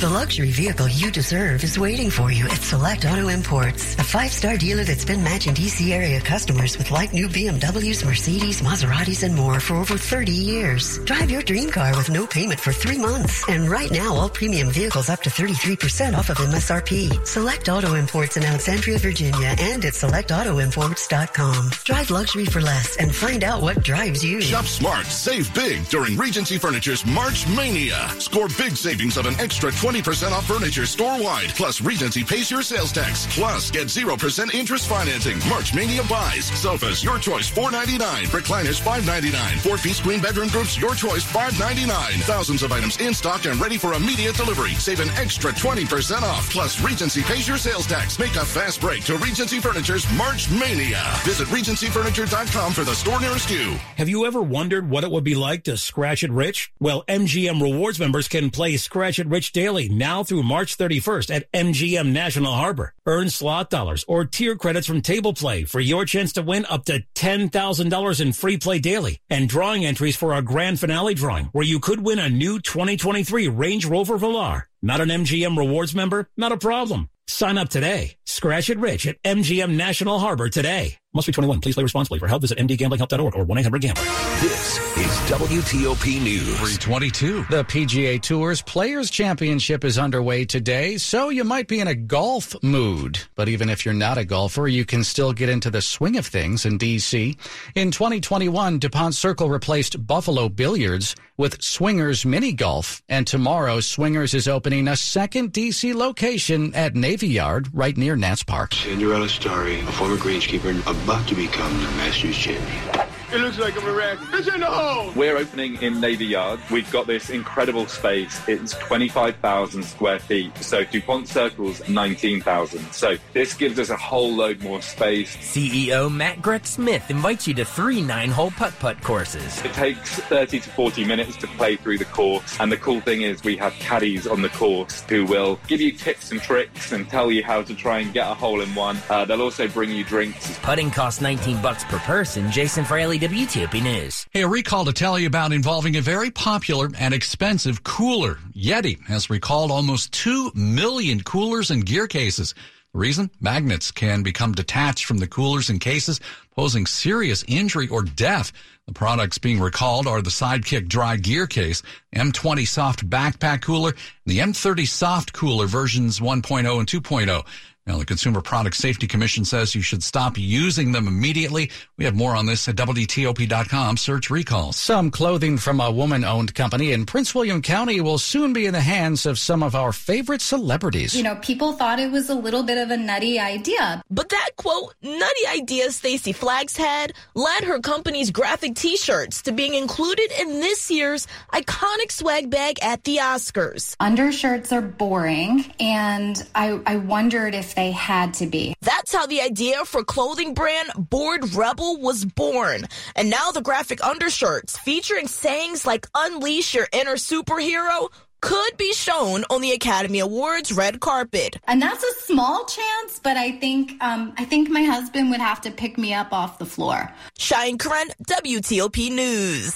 The 0.00 0.08
luxury 0.08 0.50
vehicle 0.50 0.88
you 0.88 1.10
deserve 1.10 1.62
is 1.62 1.78
waiting 1.78 2.08
for 2.08 2.32
you 2.32 2.46
at 2.46 2.62
Select 2.62 3.04
Auto 3.04 3.28
Imports, 3.28 3.96
a 3.96 4.02
five-star 4.02 4.56
dealer 4.56 4.82
that's 4.82 5.04
been 5.04 5.22
matching 5.22 5.52
DC 5.52 5.90
area 5.90 6.18
customers 6.22 6.78
with 6.78 6.90
like 6.90 7.12
new 7.12 7.28
BMWs, 7.28 8.02
Mercedes, 8.02 8.62
Maseratis, 8.62 9.24
and 9.24 9.34
more 9.34 9.60
for 9.60 9.74
over 9.74 9.98
30 9.98 10.32
years. 10.32 10.96
Drive 11.04 11.30
your 11.30 11.42
dream 11.42 11.68
car 11.68 11.94
with 11.98 12.08
no 12.08 12.26
payment 12.26 12.58
for 12.58 12.72
three 12.72 12.96
months. 12.96 13.46
And 13.46 13.68
right 13.68 13.90
now, 13.90 14.14
all 14.14 14.30
premium 14.30 14.70
vehicles 14.70 15.10
up 15.10 15.20
to 15.20 15.28
33% 15.28 16.16
off 16.16 16.30
of 16.30 16.38
MSRP. 16.38 17.26
Select 17.26 17.68
Auto 17.68 17.92
Imports 17.92 18.38
in 18.38 18.44
Alexandria, 18.44 18.96
Virginia, 18.96 19.54
and 19.60 19.84
at 19.84 19.92
selectautoimports.com. 19.92 21.70
Drive 21.84 22.10
luxury 22.10 22.46
for 22.46 22.62
less 22.62 22.96
and 22.96 23.14
find 23.14 23.44
out 23.44 23.60
what 23.60 23.82
drives 23.82 24.24
you. 24.24 24.40
Shop 24.40 24.64
smart, 24.64 25.04
save 25.04 25.54
big 25.54 25.86
during 25.90 26.16
Regency 26.16 26.56
Furniture's 26.56 27.04
March 27.04 27.46
Mania. 27.54 28.08
Score 28.18 28.48
big 28.56 28.78
savings 28.78 29.18
of 29.18 29.26
an 29.26 29.38
extra 29.38 29.70
20% 29.70 29.89
off 29.98 30.46
furniture 30.46 30.86
store-wide. 30.86 31.48
Plus, 31.50 31.80
Regency 31.80 32.22
pays 32.22 32.48
your 32.50 32.62
sales 32.62 32.92
tax. 32.92 33.26
Plus, 33.34 33.70
get 33.72 33.88
0% 33.88 34.54
interest 34.54 34.88
financing. 34.88 35.38
March 35.48 35.74
Mania 35.74 36.02
buys. 36.04 36.46
Sofas, 36.58 37.02
your 37.02 37.18
choice, 37.18 37.50
$4.99. 37.50 37.98
Recliners, 38.26 38.80
$5.99. 38.80 39.58
Four-piece 39.58 40.00
queen 40.00 40.20
bedroom 40.20 40.48
groups, 40.48 40.78
your 40.78 40.94
choice, 40.94 41.24
$5.99. 41.24 41.90
Thousands 42.22 42.62
of 42.62 42.70
items 42.70 42.98
in 43.00 43.12
stock 43.12 43.46
and 43.46 43.60
ready 43.60 43.78
for 43.78 43.94
immediate 43.94 44.36
delivery. 44.36 44.74
Save 44.74 45.00
an 45.00 45.08
extra 45.10 45.50
20% 45.50 46.22
off. 46.22 46.48
Plus, 46.50 46.80
Regency 46.80 47.22
pays 47.22 47.48
your 47.48 47.58
sales 47.58 47.86
tax. 47.88 48.18
Make 48.18 48.36
a 48.36 48.44
fast 48.44 48.80
break 48.80 49.04
to 49.04 49.16
Regency 49.16 49.58
Furniture's 49.58 50.06
March 50.12 50.48
Mania. 50.52 51.02
Visit 51.24 51.48
RegencyFurniture.com 51.48 52.72
for 52.72 52.84
the 52.84 52.94
store 52.94 53.20
nearest 53.20 53.50
you. 53.50 53.72
Have 53.96 54.08
you 54.08 54.24
ever 54.24 54.40
wondered 54.40 54.88
what 54.88 55.02
it 55.02 55.10
would 55.10 55.24
be 55.24 55.34
like 55.34 55.64
to 55.64 55.76
scratch 55.76 56.22
it 56.22 56.30
rich? 56.30 56.72
Well, 56.78 57.02
MGM 57.08 57.60
Rewards 57.60 57.98
members 57.98 58.28
can 58.28 58.50
play 58.50 58.76
Scratch 58.76 59.18
It 59.18 59.26
Rich 59.26 59.52
daily 59.52 59.79
now 59.88 60.22
through 60.24 60.42
March 60.42 60.76
31st 60.76 61.34
at 61.34 61.52
MGM 61.52 62.12
National 62.12 62.52
Harbor. 62.52 62.94
Earn 63.06 63.30
slot 63.30 63.70
dollars 63.70 64.04
or 64.06 64.24
tier 64.24 64.56
credits 64.56 64.86
from 64.86 65.00
table 65.00 65.32
play 65.32 65.64
for 65.64 65.80
your 65.80 66.04
chance 66.04 66.32
to 66.34 66.42
win 66.42 66.66
up 66.66 66.84
to 66.86 67.04
$10,000 67.14 68.20
in 68.20 68.32
free 68.32 68.56
play 68.56 68.78
daily 68.78 69.20
and 69.28 69.48
drawing 69.48 69.84
entries 69.84 70.16
for 70.16 70.34
our 70.34 70.42
grand 70.42 70.78
finale 70.80 71.14
drawing 71.14 71.46
where 71.46 71.64
you 71.64 71.80
could 71.80 72.00
win 72.00 72.18
a 72.18 72.28
new 72.28 72.58
2023 72.60 73.48
Range 73.48 73.86
Rover 73.86 74.18
Velar. 74.18 74.64
Not 74.82 75.00
an 75.00 75.08
MGM 75.08 75.56
Rewards 75.56 75.94
member? 75.94 76.28
Not 76.36 76.52
a 76.52 76.56
problem. 76.56 77.10
Sign 77.26 77.58
up 77.58 77.68
today. 77.68 78.16
Scratch 78.30 78.70
it 78.70 78.78
rich 78.78 79.08
at 79.08 79.20
MGM 79.24 79.76
National 79.76 80.20
Harbor 80.20 80.48
today. 80.48 80.96
Must 81.12 81.26
be 81.26 81.32
21. 81.32 81.60
Please 81.60 81.74
play 81.74 81.82
responsibly. 81.82 82.20
For 82.20 82.28
help, 82.28 82.42
visit 82.42 82.58
mdgamblinghelp.org 82.58 83.34
or 83.34 83.44
1-800-GAMBLER. 83.44 84.04
This 84.40 84.78
is 84.96 85.10
WTOP 85.28 86.22
News. 86.22 86.56
322. 86.56 87.46
The 87.50 87.64
PGA 87.64 88.22
Tour's 88.22 88.62
Players 88.62 89.10
Championship 89.10 89.84
is 89.84 89.98
underway 89.98 90.44
today, 90.44 90.98
so 90.98 91.30
you 91.30 91.42
might 91.42 91.66
be 91.66 91.80
in 91.80 91.88
a 91.88 91.96
golf 91.96 92.54
mood. 92.62 93.18
But 93.34 93.48
even 93.48 93.68
if 93.68 93.84
you're 93.84 93.92
not 93.92 94.18
a 94.18 94.24
golfer, 94.24 94.68
you 94.68 94.84
can 94.84 95.02
still 95.02 95.32
get 95.32 95.48
into 95.48 95.68
the 95.68 95.82
swing 95.82 96.16
of 96.16 96.26
things 96.26 96.64
in 96.64 96.78
D.C. 96.78 97.36
In 97.74 97.90
2021, 97.90 98.78
DuPont 98.78 99.16
Circle 99.16 99.50
replaced 99.50 100.06
Buffalo 100.06 100.48
Billiards 100.48 101.16
with 101.36 101.60
Swingers 101.60 102.24
Mini 102.24 102.52
Golf, 102.52 103.02
and 103.08 103.26
tomorrow 103.26 103.80
Swingers 103.80 104.32
is 104.32 104.46
opening 104.46 104.86
a 104.86 104.96
second 104.96 105.52
D.C. 105.52 105.92
location 105.92 106.72
at 106.76 106.94
Navy 106.94 107.28
Yard 107.28 107.68
right 107.72 107.96
near 107.96 108.14
Nats 108.20 108.42
Park. 108.42 108.74
Cinderella 108.74 109.30
Story, 109.30 109.80
a 109.80 109.92
former 109.92 110.16
greenskeeper 110.16 110.78
about 110.82 111.26
to 111.28 111.34
become 111.34 111.72
the 111.80 111.90
Masters 111.92 112.36
champion. 112.36 113.09
It 113.32 113.38
looks 113.38 113.60
like 113.60 113.80
a 113.80 113.80
miracle. 113.82 114.26
It's 114.32 114.48
in 114.48 114.58
the 114.58 114.66
hole. 114.66 115.12
We're 115.14 115.36
opening 115.36 115.80
in 115.80 116.00
Navy 116.00 116.26
Yard. 116.26 116.58
We've 116.68 116.90
got 116.90 117.06
this 117.06 117.30
incredible 117.30 117.86
space. 117.86 118.40
It's 118.48 118.72
25,000 118.78 119.84
square 119.84 120.18
feet. 120.18 120.56
So 120.58 120.82
DuPont 120.82 121.28
Circle's 121.28 121.88
19,000. 121.88 122.92
So 122.92 123.16
this 123.32 123.54
gives 123.54 123.78
us 123.78 123.90
a 123.90 123.96
whole 123.96 124.34
load 124.34 124.60
more 124.64 124.82
space. 124.82 125.36
CEO 125.36 126.12
Matt 126.12 126.42
Grech-Smith 126.42 127.08
invites 127.08 127.46
you 127.46 127.54
to 127.54 127.64
three 127.64 128.02
nine-hole 128.02 128.50
putt-putt 128.50 129.00
courses. 129.00 129.64
It 129.64 129.74
takes 129.74 130.16
30 130.18 130.58
to 130.58 130.70
40 130.70 131.04
minutes 131.04 131.36
to 131.36 131.46
play 131.46 131.76
through 131.76 131.98
the 131.98 132.06
course. 132.06 132.58
And 132.58 132.72
the 132.72 132.78
cool 132.78 133.00
thing 133.00 133.22
is 133.22 133.44
we 133.44 133.56
have 133.58 133.74
caddies 133.74 134.26
on 134.26 134.42
the 134.42 134.48
course 134.48 135.02
who 135.08 135.24
will 135.24 135.60
give 135.68 135.80
you 135.80 135.92
tips 135.92 136.32
and 136.32 136.42
tricks 136.42 136.90
and 136.90 137.08
tell 137.08 137.30
you 137.30 137.44
how 137.44 137.62
to 137.62 137.76
try 137.76 138.00
and 138.00 138.12
get 138.12 138.28
a 138.28 138.34
hole 138.34 138.60
in 138.60 138.74
one. 138.74 138.98
Uh, 139.08 139.24
they'll 139.24 139.42
also 139.42 139.68
bring 139.68 139.92
you 139.92 140.02
drinks. 140.02 140.58
Putting 140.62 140.90
costs 140.90 141.20
19 141.20 141.62
bucks 141.62 141.84
per 141.84 142.00
person. 142.00 142.50
Jason 142.50 142.84
Fraley, 142.84 143.19
WTOP 143.20 143.82
News. 143.82 144.26
Hey, 144.30 144.40
a 144.40 144.48
recall 144.48 144.86
to 144.86 144.94
tell 144.94 145.18
you 145.18 145.26
about 145.26 145.52
involving 145.52 145.94
a 145.94 146.00
very 146.00 146.30
popular 146.30 146.88
and 146.98 147.12
expensive 147.12 147.84
cooler. 147.84 148.38
Yeti 148.56 148.98
has 149.08 149.28
recalled 149.28 149.70
almost 149.70 150.10
2 150.14 150.52
million 150.54 151.22
coolers 151.22 151.70
and 151.70 151.84
gear 151.84 152.06
cases. 152.06 152.54
Reason? 152.94 153.30
Magnets 153.38 153.90
can 153.90 154.22
become 154.22 154.52
detached 154.52 155.04
from 155.04 155.18
the 155.18 155.26
coolers 155.26 155.68
and 155.68 155.78
cases, 155.82 156.18
posing 156.56 156.86
serious 156.86 157.44
injury 157.46 157.88
or 157.88 158.02
death. 158.02 158.52
The 158.86 158.94
products 158.94 159.36
being 159.36 159.60
recalled 159.60 160.06
are 160.06 160.22
the 160.22 160.30
Sidekick 160.30 160.88
dry 160.88 161.16
gear 161.16 161.46
case, 161.46 161.82
M20 162.16 162.66
soft 162.66 163.08
backpack 163.08 163.60
cooler, 163.60 163.90
and 163.90 163.98
the 164.26 164.38
M30 164.38 164.88
soft 164.88 165.34
cooler 165.34 165.66
versions 165.66 166.20
1.0 166.20 166.78
and 166.78 166.88
2.0. 166.88 167.46
Now, 167.86 167.98
the 167.98 168.04
Consumer 168.04 168.42
Product 168.42 168.76
Safety 168.76 169.06
Commission 169.06 169.44
says 169.44 169.74
you 169.74 169.80
should 169.80 170.02
stop 170.02 170.36
using 170.36 170.92
them 170.92 171.08
immediately. 171.08 171.70
We 171.96 172.04
have 172.04 172.14
more 172.14 172.36
on 172.36 172.44
this 172.44 172.68
at 172.68 172.76
WTOP.com. 172.76 173.96
Search 173.96 174.28
recalls. 174.28 174.76
Some 174.76 175.10
clothing 175.10 175.56
from 175.56 175.80
a 175.80 175.90
woman 175.90 176.22
owned 176.22 176.54
company 176.54 176.92
in 176.92 177.06
Prince 177.06 177.34
William 177.34 177.62
County 177.62 178.00
will 178.02 178.18
soon 178.18 178.52
be 178.52 178.66
in 178.66 178.74
the 178.74 178.80
hands 178.80 179.24
of 179.24 179.38
some 179.38 179.62
of 179.62 179.74
our 179.74 179.92
favorite 179.92 180.42
celebrities. 180.42 181.16
You 181.16 181.22
know, 181.22 181.36
people 181.36 181.72
thought 181.72 181.98
it 181.98 182.12
was 182.12 182.28
a 182.28 182.34
little 182.34 182.62
bit 182.62 182.76
of 182.76 182.90
a 182.90 182.96
nutty 182.98 183.38
idea. 183.40 184.02
But 184.10 184.28
that 184.28 184.50
quote, 184.56 184.94
nutty 185.02 185.46
idea 185.48 185.90
Stacy 185.90 186.32
Flags 186.32 186.76
had 186.76 187.14
led 187.34 187.64
her 187.64 187.80
company's 187.80 188.30
graphic 188.30 188.74
t 188.74 188.98
shirts 188.98 189.40
to 189.42 189.52
being 189.52 189.74
included 189.74 190.30
in 190.38 190.60
this 190.60 190.90
year's 190.90 191.26
iconic 191.52 192.12
swag 192.12 192.50
bag 192.50 192.78
at 192.82 193.04
the 193.04 193.16
Oscars. 193.16 193.96
Undershirts 194.00 194.70
are 194.70 194.82
boring, 194.82 195.64
and 195.80 196.46
I, 196.54 196.78
I 196.86 196.96
wondered 196.96 197.54
if 197.54 197.69
they 197.74 197.90
had 197.90 198.34
to 198.34 198.46
be. 198.46 198.74
That's 198.80 199.14
how 199.14 199.26
the 199.26 199.40
idea 199.40 199.84
for 199.84 200.04
clothing 200.04 200.54
brand 200.54 200.90
Bored 200.96 201.54
Rebel 201.54 201.98
was 202.00 202.24
born. 202.24 202.86
And 203.16 203.30
now 203.30 203.50
the 203.50 203.62
graphic 203.62 204.04
undershirts 204.04 204.78
featuring 204.78 205.28
sayings 205.28 205.86
like 205.86 206.06
unleash 206.14 206.74
your 206.74 206.88
inner 206.92 207.16
superhero 207.16 208.08
could 208.40 208.76
be 208.76 208.92
shown 208.92 209.44
on 209.50 209.60
the 209.60 209.72
Academy 209.72 210.18
Awards 210.18 210.72
red 210.72 211.00
carpet. 211.00 211.58
And 211.66 211.80
that's 211.80 212.02
a 212.02 212.12
small 212.22 212.64
chance, 212.64 213.18
but 213.22 213.36
I 213.36 213.52
think 213.52 214.02
um, 214.02 214.32
I 214.38 214.44
think 214.44 214.70
my 214.70 214.82
husband 214.82 215.30
would 215.30 215.40
have 215.40 215.60
to 215.62 215.70
pick 215.70 215.98
me 215.98 216.14
up 216.14 216.32
off 216.32 216.58
the 216.58 216.66
floor. 216.66 217.12
Cheyenne 217.38 217.78
Corin, 217.78 218.08
WTOP 218.26 219.10
News. 219.10 219.74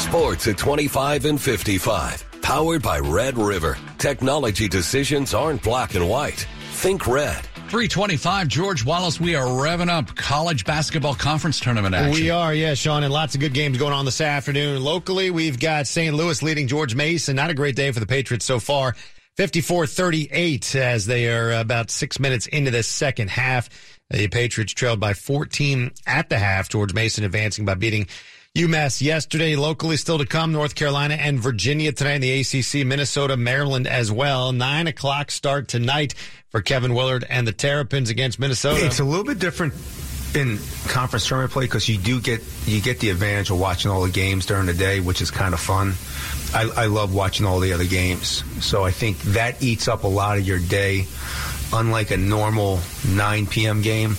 Sports 0.00 0.48
at 0.48 0.56
25 0.56 1.26
and 1.26 1.40
55. 1.40 2.29
Powered 2.42 2.82
by 2.82 2.98
Red 2.98 3.38
River. 3.38 3.76
Technology 3.98 4.68
decisions 4.68 5.34
aren't 5.34 5.62
black 5.62 5.94
and 5.94 6.08
white. 6.08 6.46
Think 6.72 7.06
red. 7.06 7.44
325, 7.70 8.48
George 8.48 8.84
Wallace. 8.84 9.20
We 9.20 9.36
are 9.36 9.46
revving 9.46 9.88
up 9.90 10.16
college 10.16 10.64
basketball 10.64 11.14
conference 11.14 11.60
tournament 11.60 11.94
action. 11.94 12.12
We 12.12 12.30
are, 12.30 12.52
yeah, 12.52 12.74
Sean, 12.74 13.04
and 13.04 13.12
lots 13.12 13.36
of 13.36 13.40
good 13.40 13.54
games 13.54 13.78
going 13.78 13.92
on 13.92 14.04
this 14.04 14.20
afternoon. 14.20 14.82
Locally, 14.82 15.30
we've 15.30 15.60
got 15.60 15.86
St. 15.86 16.12
Louis 16.14 16.42
leading 16.42 16.66
George 16.66 16.96
Mason. 16.96 17.36
Not 17.36 17.50
a 17.50 17.54
great 17.54 17.76
day 17.76 17.92
for 17.92 18.00
the 18.00 18.06
Patriots 18.06 18.44
so 18.44 18.58
far. 18.58 18.96
54 19.36 19.86
38 19.86 20.74
as 20.74 21.06
they 21.06 21.28
are 21.28 21.52
about 21.52 21.90
six 21.90 22.18
minutes 22.18 22.48
into 22.48 22.72
the 22.72 22.82
second 22.82 23.30
half. 23.30 23.68
The 24.10 24.26
Patriots 24.26 24.72
trailed 24.72 24.98
by 24.98 25.14
14 25.14 25.92
at 26.06 26.28
the 26.28 26.38
half. 26.38 26.68
George 26.68 26.92
Mason 26.92 27.22
advancing 27.22 27.64
by 27.64 27.74
beating 27.74 28.08
UMass 28.58 29.00
yesterday, 29.00 29.54
locally 29.54 29.96
still 29.96 30.18
to 30.18 30.26
come, 30.26 30.50
North 30.50 30.74
Carolina 30.74 31.14
and 31.14 31.38
Virginia 31.38 31.92
tonight 31.92 32.14
in 32.14 32.20
the 32.20 32.40
ACC, 32.40 32.84
Minnesota, 32.84 33.36
Maryland 33.36 33.86
as 33.86 34.10
well. 34.10 34.50
Nine 34.50 34.88
o'clock 34.88 35.30
start 35.30 35.68
tonight 35.68 36.14
for 36.48 36.60
Kevin 36.60 36.92
Willard 36.92 37.24
and 37.30 37.46
the 37.46 37.52
Terrapins 37.52 38.10
against 38.10 38.40
Minnesota. 38.40 38.84
It's 38.84 38.98
a 38.98 39.04
little 39.04 39.24
bit 39.24 39.38
different 39.38 39.74
in 40.34 40.58
conference 40.88 41.28
tournament 41.28 41.52
play 41.52 41.66
because 41.66 41.88
you 41.88 41.96
do 41.96 42.20
get 42.20 42.42
you 42.66 42.80
get 42.80 42.98
the 42.98 43.10
advantage 43.10 43.50
of 43.50 43.60
watching 43.60 43.88
all 43.88 44.02
the 44.02 44.10
games 44.10 44.46
during 44.46 44.66
the 44.66 44.74
day, 44.74 44.98
which 44.98 45.22
is 45.22 45.30
kind 45.30 45.54
of 45.54 45.60
fun. 45.60 45.94
I, 46.52 46.82
I 46.82 46.86
love 46.86 47.14
watching 47.14 47.46
all 47.46 47.60
the 47.60 47.72
other 47.72 47.86
games, 47.86 48.42
so 48.64 48.82
I 48.82 48.90
think 48.90 49.18
that 49.20 49.62
eats 49.62 49.86
up 49.86 50.02
a 50.02 50.08
lot 50.08 50.38
of 50.38 50.44
your 50.44 50.58
day. 50.58 51.06
Unlike 51.72 52.10
a 52.10 52.16
normal 52.16 52.80
9 53.08 53.46
p.m. 53.46 53.80
game 53.80 54.16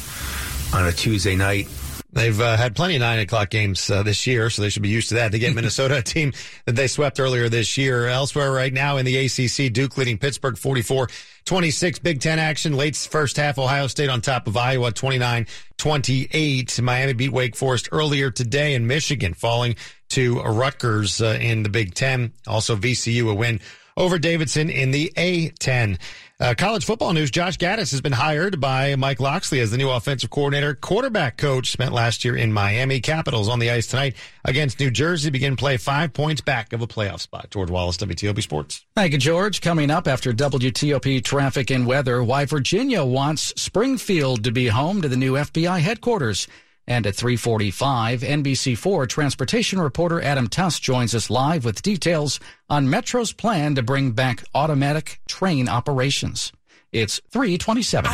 on 0.74 0.88
a 0.88 0.94
Tuesday 0.94 1.36
night, 1.36 1.68
They've 2.14 2.40
uh, 2.40 2.58
had 2.58 2.76
plenty 2.76 2.96
of 2.96 3.02
nine 3.02 3.20
o'clock 3.20 3.50
games 3.50 3.90
uh, 3.90 4.04
this 4.04 4.28
year, 4.28 4.50
so 4.50 4.62
they 4.62 4.70
should 4.70 4.82
be 4.82 4.90
used 4.90 5.10
to 5.10 5.16
that. 5.16 5.32
They 5.32 5.40
get 5.40 5.56
Minnesota, 5.56 5.98
a 5.98 6.02
team 6.02 6.34
that 6.66 6.76
they 6.76 6.88
swept 6.88 7.20
earlier 7.20 7.48
this 7.48 7.78
year. 7.78 8.08
Elsewhere 8.08 8.52
right 8.52 8.74
now 8.74 8.98
in 8.98 9.06
the 9.06 9.18
ACC, 9.18 9.72
Duke 9.72 9.98
leading 9.98 10.18
Pittsburgh 10.18 10.58
44 10.58 11.08
26. 11.46 12.00
Big 12.00 12.20
Ten 12.20 12.38
action. 12.38 12.76
Late 12.76 12.96
first 12.96 13.38
half, 13.38 13.58
Ohio 13.58 13.88
State 13.88 14.10
on 14.10 14.22
top 14.22 14.48
of 14.48 14.58
Iowa 14.58 14.92
29 14.92 15.48
28. 15.78 16.82
Miami 16.82 17.14
beat 17.14 17.32
Wake 17.32 17.56
Forest 17.56 17.90
earlier 17.92 18.30
today, 18.30 18.74
in 18.74 18.88
Michigan 18.88 19.34
falling 19.34 19.76
to 20.10 20.42
Rutgers 20.42 21.22
uh, 21.22 21.38
in 21.40 21.64
the 21.64 21.70
Big 21.70 21.94
Ten. 21.94 22.34
Also, 22.46 22.76
VCU 22.76 23.32
a 23.32 23.34
win 23.34 23.62
over 24.02 24.18
Davidson 24.18 24.70
in 24.70 24.90
the 24.90 25.14
A10. 25.16 26.00
Uh, 26.40 26.56
college 26.58 26.84
football 26.84 27.14
news. 27.14 27.30
Josh 27.30 27.60
Gattis 27.60 27.92
has 27.92 28.02
been 28.02 28.12
hired 28.12 28.60
by 28.60 28.96
Mike 28.96 29.20
Locksley 29.20 29.60
as 29.60 29.70
the 29.70 29.78
new 29.78 29.92
offensive 29.92 30.32
coordinator, 30.32 30.74
quarterback 30.74 31.38
coach. 31.38 31.72
Spent 31.72 31.94
last 31.94 32.26
year 32.26 32.36
in 32.36 32.52
Miami. 32.52 33.00
Capitals 33.00 33.48
on 33.48 33.60
the 33.60 33.70
ice 33.70 33.86
tonight 33.86 34.16
against 34.44 34.80
New 34.80 34.90
Jersey. 34.90 35.30
Begin 35.30 35.56
play 35.56 35.78
five 35.78 36.14
points 36.14 36.42
back 36.42 36.74
of 36.74 36.82
a 36.82 36.88
playoff 36.88 37.20
spot. 37.20 37.52
George 37.52 37.70
Wallace, 37.70 37.98
WTOP 37.98 38.42
Sports. 38.42 38.84
Thank 38.96 39.12
you, 39.12 39.20
George. 39.20 39.62
Coming 39.62 39.92
up 39.92 40.08
after 40.08 40.34
WTOP 40.34 41.24
traffic 41.24 41.70
and 41.70 41.86
weather, 41.86 42.24
why 42.24 42.46
Virginia 42.46 43.06
wants 43.06 43.54
Springfield 43.62 44.44
to 44.44 44.52
be 44.52 44.66
home 44.68 45.04
to 45.04 45.08
the 45.08 45.18
new 45.18 45.34
FBI 45.34 45.80
headquarters. 45.80 46.48
And 46.88 47.06
at 47.06 47.16
345, 47.16 48.22
NBC4 48.22 49.08
transportation 49.08 49.80
reporter 49.80 50.22
Adam 50.22 50.48
Tuss 50.48 50.80
joins 50.80 51.14
us 51.16 51.30
live 51.30 51.64
with 51.64 51.82
details 51.82 52.40
on 52.70 52.90
Metro's 52.90 53.34
plan 53.34 53.76
to 53.76 53.84
bring 53.84 54.12
back 54.12 54.44
automatic 54.56 55.22
train 55.28 55.70
operations. 55.70 56.52
It's 56.92 57.22
327. 57.32 58.10